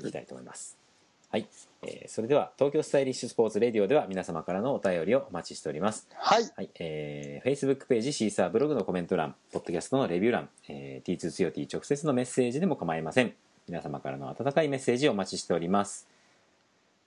[0.00, 0.04] い。
[0.04, 0.76] きたいと思います。
[1.30, 1.48] はい、
[1.82, 6.06] えーそれでは東京スタイリッシュスポーツレディオでは皆様からのお便りをお待ちしております。
[6.14, 6.44] はい。
[6.56, 13.34] はい、えー、Facebook ページ、シーサーブログのコメント欄、ポッドキャストのレビュー欄、えー、T2 強 T 直接のメッセージでも構いません。
[13.66, 16.06] 皆様からの温かいメッセージをお待ちしております。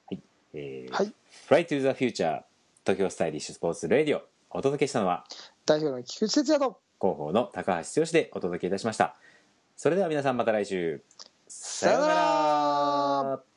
[0.10, 0.22] はい、
[0.54, 1.14] えー、はい。
[1.48, 2.42] Fly to the Future
[2.84, 5.26] 東京スタイリッシュスポーツレディオお届けしたのは
[5.66, 9.16] 代表の菊池哲也と広報の高橋剛でお届けいたしました。
[9.76, 11.04] それでは皆さんまた来週。
[11.48, 13.57] さよなら